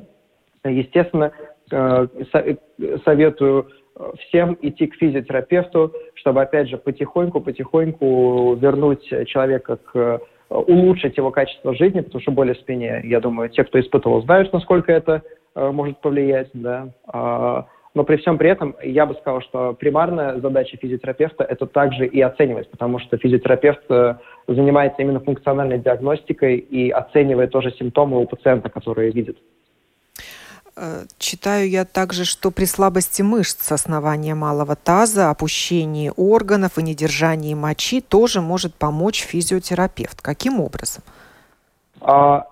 естественно, 0.64 1.32
э, 1.70 2.06
со 2.32 2.44
советую 3.04 3.68
всем 4.28 4.56
идти 4.62 4.86
к 4.86 4.94
физиотерапевту, 4.96 5.92
чтобы, 6.14 6.42
опять 6.42 6.68
же, 6.68 6.76
потихоньку-потихоньку 6.76 8.54
вернуть 8.60 9.08
человека 9.26 9.76
к 9.76 10.20
улучшить 10.48 11.16
его 11.16 11.30
качество 11.30 11.74
жизни, 11.74 12.00
потому 12.00 12.20
что 12.20 12.30
боли 12.30 12.52
в 12.52 12.58
спине, 12.58 13.00
я 13.04 13.20
думаю, 13.20 13.48
те, 13.48 13.64
кто 13.64 13.80
испытывал, 13.80 14.22
знают, 14.22 14.52
насколько 14.52 14.92
это 14.92 15.22
э, 15.54 15.70
может 15.70 16.00
повлиять, 16.00 16.50
да. 16.52 16.90
А, 17.08 17.66
но 17.94 18.04
при 18.04 18.16
всем 18.16 18.38
при 18.38 18.50
этом 18.50 18.76
я 18.82 19.06
бы 19.06 19.14
сказал, 19.14 19.40
что 19.40 19.72
примарная 19.72 20.38
задача 20.38 20.76
физиотерапевта– 20.76 21.44
это 21.48 21.66
также 21.66 22.06
и 22.06 22.20
оценивать, 22.20 22.70
потому 22.70 22.98
что 23.00 23.16
физиотерапевт 23.16 23.82
э, 23.88 24.16
занимается 24.46 25.02
именно 25.02 25.18
функциональной 25.18 25.78
диагностикой 25.78 26.58
и 26.58 26.90
оценивает 26.90 27.50
тоже 27.50 27.72
симптомы 27.72 28.20
у 28.20 28.26
пациента, 28.26 28.68
которые 28.68 29.10
видит. 29.10 29.38
Э, 30.76 31.04
читаю 31.18 31.68
я 31.70 31.84
также, 31.86 32.24
что 32.24 32.50
при 32.50 32.66
слабости 32.66 33.22
мышц 33.22 33.72
основания 33.72 34.34
малого 34.34 34.76
таза, 34.76 35.30
опущении 35.30 36.12
органов 36.16 36.78
и 36.78 36.82
недержании 36.82 37.54
мочи 37.54 38.02
тоже 38.02 38.42
может 38.42 38.74
помочь 38.74 39.22
физиотерапевт. 39.22 40.20
Каким 40.20 40.60
образом? 40.60 41.02
А, 42.02 42.46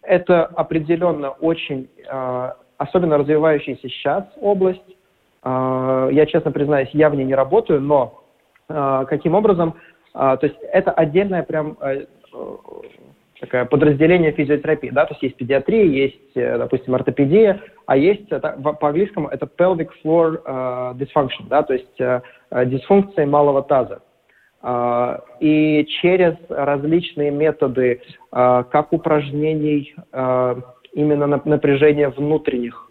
это 0.00 0.46
определенно 0.46 1.30
очень, 1.30 1.90
а, 2.08 2.56
особенно 2.78 3.18
развивающаяся 3.18 3.88
сейчас 3.88 4.24
область. 4.40 4.80
А, 5.42 6.08
я, 6.10 6.24
честно 6.24 6.50
признаюсь, 6.50 6.88
я 6.94 7.10
в 7.10 7.14
ней 7.14 7.24
не 7.24 7.34
работаю, 7.34 7.80
но 7.80 8.18
каким 8.68 9.34
образом? 9.34 9.74
То 10.14 10.38
есть 10.40 10.56
это 10.72 10.92
отдельная 10.92 11.42
прям 11.42 11.76
э, 11.80 12.06
такое 13.42 13.66
подразделение 13.66 14.32
физиотерапии, 14.32 14.88
да, 14.90 15.04
то 15.04 15.12
есть 15.12 15.22
есть 15.22 15.36
педиатрия, 15.36 15.84
есть, 15.84 16.36
э, 16.36 16.56
допустим, 16.56 16.94
ортопедия, 16.94 17.60
а 17.86 17.96
есть, 17.96 18.30
э, 18.30 18.40
по-английскому, 18.40 19.28
это 19.28 19.46
pelvic 19.46 19.90
floor 20.02 20.42
uh, 20.44 20.96
dysfunction, 20.96 21.48
да, 21.48 21.62
то 21.62 21.74
есть 21.74 22.00
дисфункция 22.70 23.26
малого 23.26 23.62
таза. 23.62 24.00
И 25.40 25.86
через 26.00 26.34
различные 26.48 27.32
методы, 27.32 28.00
как 28.30 28.92
упражнений, 28.92 29.92
именно 30.92 31.26
напряжения 31.44 32.10
внутренних 32.10 32.88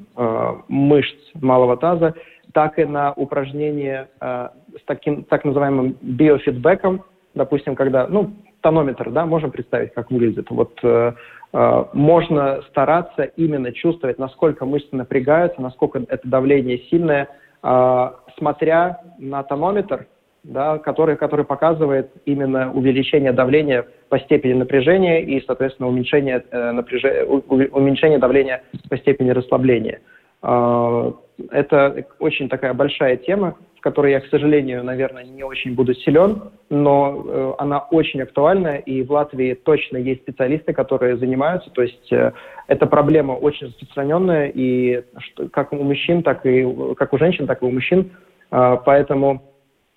мышц 0.68 1.16
малого 1.36 1.78
таза, 1.78 2.14
так 2.54 2.80
и 2.80 2.86
на 2.86 3.14
упражнения 3.14 4.10
э, 4.20 4.50
с 4.80 4.86
таким 4.86 5.24
так 5.24 5.46
называемым 5.46 5.98
биофидбэком, 6.02 7.04
допустим, 7.34 7.76
когда, 7.76 8.08
ну, 8.08 8.34
тонометр, 8.62 9.10
да, 9.12 9.26
можем 9.26 9.52
представить, 9.52 9.94
как 9.94 10.12
выглядит. 10.12 10.50
Вот 10.50 10.80
э, 10.84 11.14
э, 11.54 11.86
можно 11.94 12.62
стараться 12.70 13.24
именно 13.24 13.72
чувствовать, 13.72 14.20
насколько 14.20 14.66
мышцы 14.66 14.96
напрягаются, 14.96 15.62
насколько 15.62 16.00
это 16.08 16.28
давление 16.28 16.80
сильное, 16.90 17.28
э, 17.64 18.12
смотря 18.38 19.02
на 19.20 19.44
тонометр, 19.44 20.08
да, 20.44 20.80
который, 20.80 21.18
который 21.18 21.46
показывает 21.46 22.12
именно 22.26 22.72
увеличение 22.72 23.32
давления 23.32 23.86
по 24.10 24.20
степени 24.20 24.54
напряжения 24.54 25.24
и, 25.24 25.44
соответственно, 25.46 25.90
уменьшение, 25.90 26.44
э, 26.50 26.72
напряжения, 26.72 27.24
уменьшение 27.26 28.18
давления 28.18 28.64
по 28.90 28.98
степени 28.98 29.30
расслабления. 29.30 30.02
Э, 30.42 31.12
это 31.52 32.06
очень 32.20 32.50
такая 32.50 32.74
большая 32.74 33.18
тема, 33.18 33.56
в 33.82 33.84
которой 33.84 34.12
я, 34.12 34.20
к 34.20 34.28
сожалению, 34.28 34.84
наверное, 34.84 35.24
не 35.24 35.42
очень 35.42 35.74
буду 35.74 35.96
силен, 35.96 36.52
но 36.70 37.26
э, 37.26 37.54
она 37.58 37.80
очень 37.80 38.22
актуальна, 38.22 38.76
и 38.76 39.02
в 39.02 39.12
Латвии 39.12 39.56
точно 39.56 39.98
есть 39.98 40.22
специалисты, 40.22 40.72
которые 40.72 41.18
занимаются. 41.18 41.72
То 41.72 41.82
есть 41.82 42.14
э, 42.14 42.32
эта 42.68 42.86
проблема 42.86 43.32
очень 43.32 43.68
распространенная, 43.68 44.52
и 44.54 45.04
что, 45.18 45.50
как 45.50 45.74
у 45.74 45.78
мужчин, 45.78 46.22
так 46.22 46.46
и 46.46 46.64
как 46.96 47.12
у 47.12 47.18
женщин, 47.18 47.48
так 47.48 47.64
и 47.64 47.66
у 47.66 47.72
мужчин. 47.72 48.12
Э, 48.52 48.78
поэтому 48.86 49.42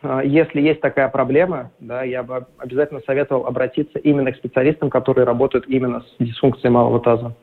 э, 0.03 0.23
если 0.25 0.63
есть 0.63 0.81
такая 0.81 1.11
проблема, 1.11 1.71
да, 1.79 2.05
я 2.05 2.23
бы 2.23 2.47
обязательно 2.57 3.01
советовал 3.05 3.45
обратиться 3.45 3.99
именно 3.99 4.33
к 4.33 4.37
специалистам, 4.37 4.89
которые 4.89 5.27
работают 5.27 5.67
именно 5.69 6.01
с 6.01 6.25
дисфункцией 6.25 6.71
малого 6.71 7.01
таза. 7.01 7.37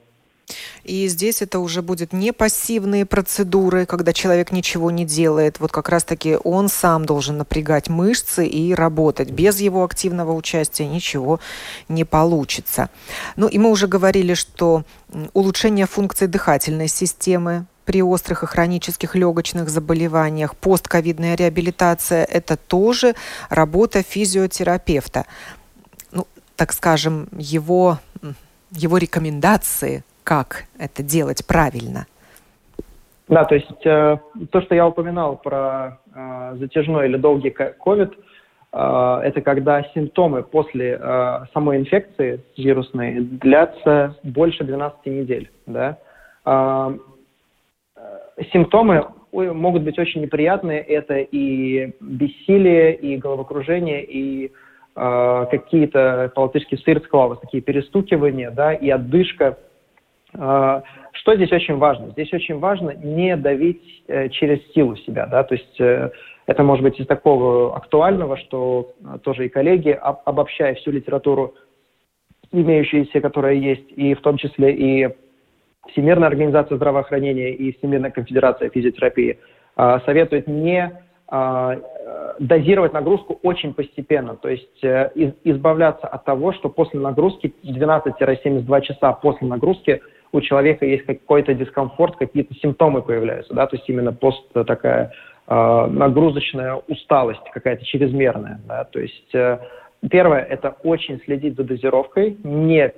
И 0.84 1.08
здесь 1.08 1.42
это 1.42 1.60
уже 1.60 1.82
будет 1.82 2.14
не 2.14 2.32
пассивные 2.34 3.06
процедуры, 3.06 3.86
когда 3.86 4.14
человек 4.14 4.52
ничего 4.52 4.92
не 4.92 5.06
делает. 5.06 5.60
Вот 5.60 5.72
как 5.72 5.90
раз-таки 5.90 6.38
он 6.44 6.70
сам 6.70 7.06
должен 7.06 7.38
напрягать 7.38 7.90
мышцы 7.90 8.48
и 8.48 8.74
работать. 8.74 9.30
Без 9.32 9.60
его 9.60 9.84
активного 9.84 10.34
участия 10.34 10.88
ничего 10.88 11.40
не 11.88 12.04
получится. 12.04 12.90
Ну 13.36 13.48
и 13.48 13.58
мы 13.58 13.70
уже 13.70 13.88
говорили, 13.88 14.34
что 14.34 14.84
улучшение 15.34 15.86
функции 15.86 16.26
дыхательной 16.26 16.88
системы 16.88 17.66
при 17.86 18.02
острых 18.02 18.44
и 18.44 18.46
хронических 18.46 19.16
легочных 19.16 19.70
заболеваниях, 19.70 20.56
постковидная 20.56 21.36
реабилитация– 21.36 22.24
это 22.32 22.56
тоже 22.56 23.16
работа 23.50 24.04
физиотерапевта. 24.04 25.26
Ну, 26.12 26.28
так 26.56 26.74
скажем, 26.74 27.28
его, 27.38 28.00
его 28.72 28.98
рекомендации 28.98 30.04
как 30.24 30.66
это 30.80 31.04
делать 31.04 31.46
правильно? 31.48 32.06
Да, 33.32 33.46
то 33.46 33.56
есть 33.56 33.86
э, 33.86 34.18
то, 34.52 34.62
что 34.62 34.76
я 34.76 34.86
упоминал 34.86 35.38
про 35.38 36.00
э, 36.14 36.56
затяжной 36.60 37.08
или 37.08 37.16
долгий 37.16 37.50
ковид, 37.50 38.12
э, 38.74 39.22
это 39.24 39.42
когда 39.42 39.84
симптомы 39.94 40.44
после 40.44 41.00
самой 41.54 41.78
инфекции 41.78 42.42
вирусной 42.58 43.22
длятся 43.22 44.18
больше 44.24 44.66
12 44.66 45.06
недель. 45.06 45.50
Да? 45.66 45.98
Симптомы 48.52 49.08
могут 49.32 49.84
быть 49.84 49.98
очень 49.98 50.22
неприятные. 50.22 50.82
Это 50.82 51.20
и 51.20 51.94
бессилие, 52.02 52.96
и 52.96 53.16
головокружение, 53.16 54.04
и 54.04 54.52
какие-то, 54.94 56.34
по-латышски, 56.36 56.76
сырцклавы, 56.76 57.38
такие 57.38 57.64
перестукивания, 57.64 58.52
да, 58.52 58.74
и 58.74 58.90
отдышка– 58.90 59.58
что 60.34 61.36
здесь 61.36 61.52
очень 61.52 61.78
важно? 61.78 62.10
Здесь 62.12 62.32
очень 62.34 62.58
важно 62.60 62.92
не 62.92 63.36
давить 63.36 64.04
э, 64.08 64.30
через 64.30 64.60
силу 64.74 64.96
себя, 64.96 65.26
да, 65.28 65.44
то 65.44 65.56
есть 65.56 65.80
э, 65.80 66.10
это 66.46 66.64
может 66.64 66.84
быть 66.84 67.00
из 67.00 67.06
такого 67.06 67.76
актуального, 67.76 68.38
что 68.38 68.94
э, 69.04 69.20
тоже 69.24 69.46
и 69.46 69.50
коллеги, 69.50 69.90
обобщая 70.02 70.76
всю 70.76 70.92
литературу, 70.92 71.54
имеющуюся, 72.52 73.22
которая 73.22 73.54
есть, 73.54 73.92
и 73.92 74.14
в 74.14 74.22
том 74.22 74.38
числе 74.38 74.74
и 74.74 75.10
Всемирная 75.92 76.28
организация 76.28 76.76
здравоохранения 76.76 77.52
и 77.52 77.78
Всемирная 77.78 78.12
конфедерация 78.12 78.70
физиотерапии, 78.70 79.40
а, 79.76 80.00
советуют 80.02 80.46
не 80.46 80.92
а, 81.28 81.78
дозировать 82.40 82.94
нагрузку 82.94 83.40
очень 83.42 83.74
постепенно, 83.74 84.36
то 84.36 84.48
есть 84.48 84.84
избавляться 85.44 86.08
от 86.08 86.24
того, 86.24 86.54
что 86.54 86.70
после 86.70 87.00
нагрузки 87.00 87.54
12-72 87.64 88.82
часа 88.82 89.14
после 89.14 89.48
нагрузки– 89.48 90.02
у 90.32 90.42
человека 90.42 90.86
есть 90.86 91.06
какой-то 91.06 91.54
дискомфорт, 91.54 92.18
какие-то 92.18 92.54
симптомы 92.56 93.02
появляются, 93.02 93.54
да, 93.54 93.68
то 93.68 93.76
есть 93.76 93.88
именно 93.90 94.14
пост 94.14 94.44
такая 94.54 95.12
э, 95.48 95.88
нагрузочная 95.88 96.82
усталость 96.88 97.42
какая-то 97.54 97.86
чрезмерная, 97.86 98.62
да, 98.68 98.86
то 98.86 99.00
есть 99.00 99.36
э, 99.36 99.60
первое 100.10 100.42
это 100.42 100.76
очень 100.84 101.22
следить 101.26 101.56
за 101.56 101.64
дозировкой, 101.64 102.38
не 102.44 102.88
э, 102.88 102.94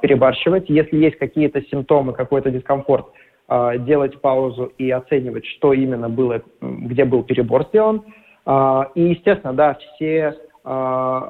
перебарщивать, 0.00 0.68
если 0.68 0.96
есть 0.96 1.18
какие-то 1.18 1.62
симптомы, 1.62 2.12
какой-то 2.12 2.50
дискомфорт, 2.50 3.06
э, 3.48 3.78
делать 3.78 4.20
паузу 4.20 4.72
и 4.78 4.90
оценивать, 4.90 5.46
что 5.46 5.72
именно 5.72 6.08
было, 6.08 6.42
где 6.60 7.04
был 7.04 7.24
перебор 7.24 7.66
сделан, 7.68 8.04
э, 8.46 8.80
и 8.94 9.02
естественно, 9.02 9.54
да, 9.54 9.74
все 9.74 10.36
э, 10.64 11.20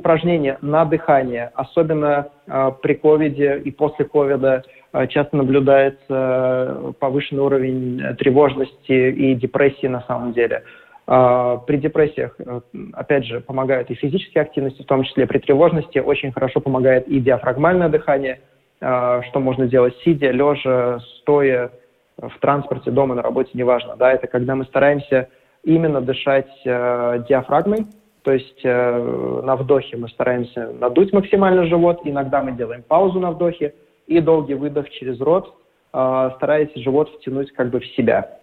упражнения 0.00 0.58
на 0.62 0.84
дыхание, 0.84 1.50
особенно 1.54 2.28
э, 2.46 2.70
при 2.82 2.94
ковиде 2.94 3.58
и 3.58 3.70
после 3.70 4.06
ковида, 4.06 4.62
э, 4.92 5.06
часто 5.08 5.36
наблюдается 5.36 6.94
повышенный 6.98 7.42
уровень 7.42 8.16
тревожности 8.16 9.10
и 9.10 9.34
депрессии 9.34 9.86
на 9.86 10.00
самом 10.02 10.32
деле. 10.32 10.62
При 11.06 11.76
депрессиях, 11.76 12.36
э, 12.38 12.60
опять 12.94 13.26
же, 13.26 13.40
помогают 13.40 13.90
и 13.90 13.94
физические 13.94 14.42
активности, 14.42 14.82
в 14.82 14.86
том 14.86 15.02
числе 15.04 15.26
при 15.26 15.38
тревожности, 15.38 15.98
очень 15.98 16.32
хорошо 16.32 16.60
помогает 16.60 17.06
и 17.08 17.20
диафрагмальное 17.20 17.88
дыхание, 17.88 18.40
что 18.78 19.40
можно 19.40 19.66
делать 19.66 19.94
сидя, 20.04 20.30
лежа, 20.30 21.00
стоя, 21.18 21.70
в 22.16 22.38
транспорте, 22.40 22.90
дома, 22.90 23.14
на 23.14 23.22
работе, 23.22 23.50
неважно. 23.54 23.96
Да, 23.96 24.12
это 24.12 24.26
когда 24.26 24.54
мы 24.54 24.64
стараемся 24.64 25.28
именно 25.64 26.00
дышать 26.00 26.50
э, 26.64 27.24
диафрагмой, 27.28 27.86
то 28.22 28.32
есть 28.32 28.60
э, 28.64 29.40
на 29.44 29.56
вдохе 29.56 29.96
мы 29.96 30.08
стараемся 30.08 30.72
надуть 30.78 31.12
максимально 31.12 31.66
живот, 31.66 32.00
иногда 32.04 32.42
мы 32.42 32.52
делаем 32.52 32.82
паузу 32.82 33.18
на 33.18 33.30
вдохе 33.30 33.74
и 34.06 34.20
долгий 34.20 34.54
выдох 34.54 34.90
через 34.90 35.18
рот, 35.20 35.54
э, 35.92 36.30
стараясь 36.36 36.74
живот 36.74 37.08
втянуть 37.10 37.52
как 37.52 37.70
бы 37.70 37.80
в 37.80 37.86
себя. 37.96 38.38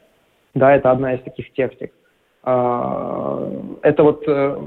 Да, 0.56 0.76
это 0.76 0.90
одна 0.90 1.14
из 1.14 1.22
таких 1.22 1.54
техник. 1.54 1.94
Э, 2.44 3.52
это 3.84 4.04
вот 4.04 4.24
э, 4.28 4.58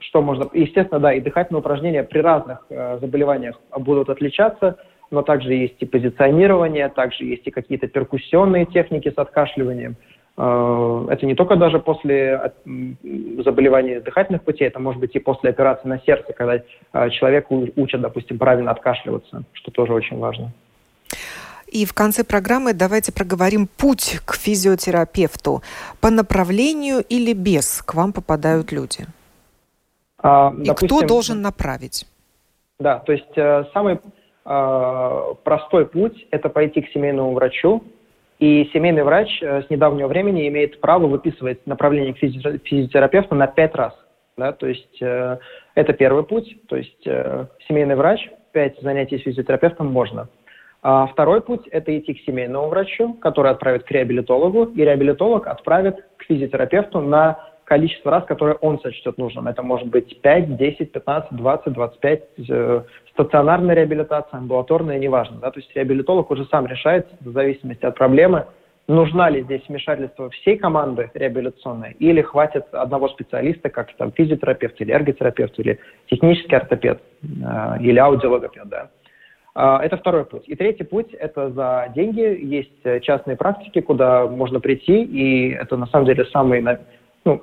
что 0.00 0.20
можно... 0.22 0.48
Естественно, 0.52 1.00
да, 1.00 1.14
и 1.14 1.20
дыхательные 1.20 1.60
упражнения 1.60 2.02
при 2.02 2.18
разных 2.18 2.66
э, 2.68 2.98
заболеваниях 3.00 3.58
будут 3.78 4.10
отличаться, 4.10 4.76
но 5.10 5.22
также 5.22 5.54
есть 5.54 5.76
и 5.80 5.86
позиционирование, 5.86 6.90
также 6.90 7.24
есть 7.24 7.46
и 7.46 7.50
какие-то 7.50 7.88
перкуссионные 7.88 8.66
техники 8.66 9.10
с 9.10 9.18
откашливанием– 9.18 9.96
это 10.38 11.26
не 11.26 11.34
только 11.34 11.56
даже 11.56 11.80
после 11.80 12.52
заболевания 13.44 14.00
дыхательных 14.00 14.44
путей, 14.44 14.68
это 14.68 14.78
может 14.78 15.00
быть 15.00 15.16
и 15.16 15.18
после 15.18 15.50
операции 15.50 15.88
на 15.88 15.98
сердце, 16.00 16.32
когда 16.32 16.54
э, 16.56 17.10
человеку 17.10 17.66
учат, 17.74 18.00
допустим, 18.00 18.38
правильно 18.38 18.70
откашливаться, 18.70 19.42
что 19.52 19.72
тоже 19.72 19.92
очень 19.92 20.18
важно. 20.18 20.52
И 21.66 21.84
в 21.84 21.92
конце 21.92 22.22
программы 22.22 22.72
давайте 22.72 23.12
проговорим 23.12 23.66
путь 23.66 24.20
к 24.24 24.36
физиотерапевту. 24.36 25.62
По 26.00 26.10
направлению 26.10 27.00
или 27.08 27.32
без 27.32 27.82
к 27.82 27.94
вам 27.94 28.12
попадают 28.12 28.70
люди? 28.70 29.06
А, 30.22 30.52
и 30.56 30.66
допустим, 30.66 30.98
кто 30.98 31.06
должен 31.06 31.42
направить? 31.42 32.06
Да, 32.78 33.00
то 33.00 33.12
есть 33.12 33.36
э, 33.36 33.64
самый 33.72 33.98
э, 34.44 35.34
простой 35.42 35.86
путь– 35.86 36.26
это 36.30 36.48
пойти 36.48 36.80
к 36.80 36.90
семейному 36.90 37.34
врачу, 37.34 37.82
и 38.38 38.70
семейный 38.72 39.02
врач 39.02 39.42
э, 39.42 39.62
с 39.62 39.70
недавнего 39.70 40.06
времени 40.06 40.46
имеет 40.48 40.80
право 40.80 41.06
выписывать 41.06 41.66
направление 41.66 42.14
к 42.14 42.18
физиотерапевту 42.18 43.34
на 43.34 43.46
пять 43.46 43.74
раз. 43.74 43.94
Да? 44.36 44.52
То 44.52 44.66
есть 44.66 45.02
э, 45.02 45.38
это 45.74 45.92
первый 45.92 46.22
путь, 46.22 46.56
то 46.68 46.76
есть 46.76 47.06
э, 47.06 47.46
семейный 47.66 47.96
врач, 47.96 48.28
пять 48.52 48.80
занятий 48.80 49.18
с 49.18 49.22
физиотерапевтом 49.22 49.88
можно. 49.88 50.28
А 50.80 51.06
второй 51.08 51.40
путь– 51.40 51.66
это 51.72 51.96
идти 51.98 52.14
к 52.14 52.20
семейному 52.20 52.68
врачу, 52.68 53.14
который 53.14 53.50
отправит 53.50 53.82
к 53.82 53.90
реабилитологу, 53.90 54.66
и 54.66 54.84
реабилитолог 54.84 55.48
отправит 55.48 55.96
к 56.16 56.22
физиотерапевту 56.22 57.00
на 57.00 57.47
количество 57.68 58.10
раз, 58.10 58.24
которое 58.24 58.54
он 58.54 58.80
сочтет 58.80 59.18
нужным. 59.18 59.46
Это 59.46 59.62
может 59.62 59.88
быть 59.88 60.20
5, 60.22 60.56
10, 60.56 60.90
15, 60.90 61.36
20, 61.36 61.72
25, 61.74 62.22
э, 62.48 62.82
стационарная 63.12 63.74
реабилитация, 63.74 64.38
амбулаторная, 64.38 64.98
неважно. 64.98 65.36
Да? 65.38 65.50
То 65.50 65.60
есть 65.60 65.70
реабилитолог 65.76 66.30
уже 66.30 66.46
сам 66.46 66.66
решает, 66.66 67.06
в 67.20 67.30
зависимости 67.30 67.84
от 67.84 67.94
проблемы, 67.94 68.46
нужна 68.88 69.28
ли 69.28 69.42
здесь 69.42 69.60
вмешательство 69.68 70.30
всей 70.30 70.56
команды 70.56 71.10
реабилитационной 71.12 71.92
или 71.98 72.22
хватит 72.22 72.64
одного 72.72 73.08
специалиста, 73.08 73.68
как 73.68 73.94
там 73.96 74.12
физиотерапевт 74.12 74.80
или 74.80 74.90
эрготерапевт 74.90 75.58
или 75.58 75.78
технический 76.06 76.56
ортопед 76.56 77.02
э, 77.22 77.26
или 77.82 77.98
аудиологопед. 77.98 78.66
Да? 78.66 78.88
А, 79.54 79.84
это 79.84 79.98
второй 79.98 80.24
путь. 80.24 80.44
И 80.46 80.56
третий 80.56 80.84
путь– 80.84 81.12
это 81.12 81.50
за 81.50 81.92
деньги. 81.94 82.20
Есть 82.20 83.02
частные 83.02 83.36
практики, 83.36 83.82
куда 83.82 84.26
можно 84.26 84.58
прийти, 84.58 85.02
и 85.02 85.50
это 85.50 85.76
на 85.76 85.86
самом 85.88 86.06
деле 86.06 86.24
самый, 86.32 86.62
ну, 87.24 87.40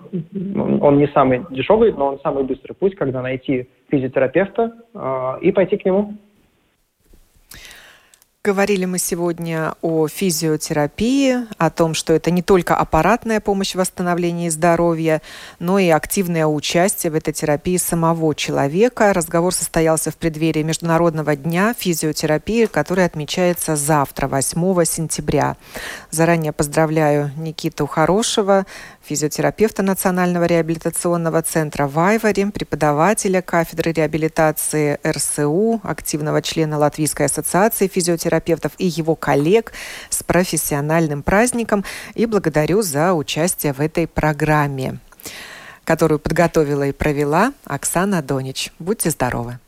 он 0.81 0.97
не 0.97 1.07
самый 1.09 1.45
дешевый, 1.49 1.93
но 1.93 2.07
он 2.07 2.19
самый 2.19 2.43
быстрый 2.43 2.73
путь, 2.73 2.95
когда 2.95 3.21
найти 3.21 3.69
физиотерапевта 3.89 4.73
э, 4.93 5.39
и 5.41 5.51
пойти 5.51 5.77
к 5.77 5.85
нему. 5.85 6.15
Говорили 8.45 8.85
мы 8.85 8.99
сегодня 8.99 9.73
о 9.81 10.07
физиотерапии, 10.07 11.47
о 11.57 11.71
том, 11.71 11.95
что 11.95 12.13
это 12.13 12.29
не 12.29 12.43
только 12.43 12.75
аппаратная 12.75 13.39
помощь 13.39 13.71
в 13.71 13.79
восстановлении 13.79 14.49
здоровья, 14.49 15.23
но 15.57 15.79
и 15.79 15.89
активное 15.89 16.45
участие 16.45 17.11
в 17.11 17.15
этой 17.15 17.33
терапии 17.33 17.77
самого 17.77 18.35
человека. 18.35 19.13
Разговор 19.13 19.51
состоялся 19.51 20.11
в 20.11 20.17
преддверии 20.17 20.61
Международного 20.61 21.35
дня 21.35 21.73
физиотерапии, 21.75 22.67
который 22.67 23.05
отмечается 23.05 23.75
завтра, 23.75 24.27
8 24.27 24.85
сентября. 24.85 25.57
Заранее 26.11 26.51
поздравляю 26.51 27.31
Никиту 27.37 27.87
Хорошего, 27.87 28.67
физиотерапевта 29.03 29.81
Национального 29.81 30.45
реабилитационного 30.45 31.41
центра 31.41 31.87
в 31.87 31.97
Айваре, 31.97 32.45
преподавателя 32.47 33.41
кафедры 33.41 33.91
реабилитации 33.91 34.99
РСУ, 35.03 35.81
активного 35.83 36.43
члена 36.43 36.77
Латвийской 36.77 37.25
ассоциации 37.25 37.87
физиотерапевтов 38.35 38.73
и 38.77 38.85
его 38.85 39.15
коллег 39.15 39.71
с 40.09 40.23
профессиональным 40.23 41.23
праздником 41.23 41.83
и 42.13 42.25
благодарю 42.25 42.81
за 42.81 43.13
участие 43.13 43.73
в 43.73 43.79
этой 43.79 44.07
программе, 44.07 44.99
которую 45.83 46.19
подготовила 46.19 46.87
и 46.87 46.91
провела 46.91 47.53
Оксана 47.65 48.21
Донич. 48.21 48.71
Будьте 48.79 49.09
здоровы! 49.09 49.59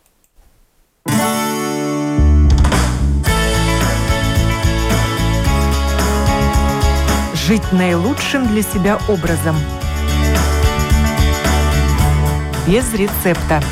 Жить 7.34 7.72
наилучшим 7.72 8.48
для 8.48 8.62
себя 8.62 9.00
образом. 9.08 9.56
Без 12.68 12.94
рецепта. 12.94 13.64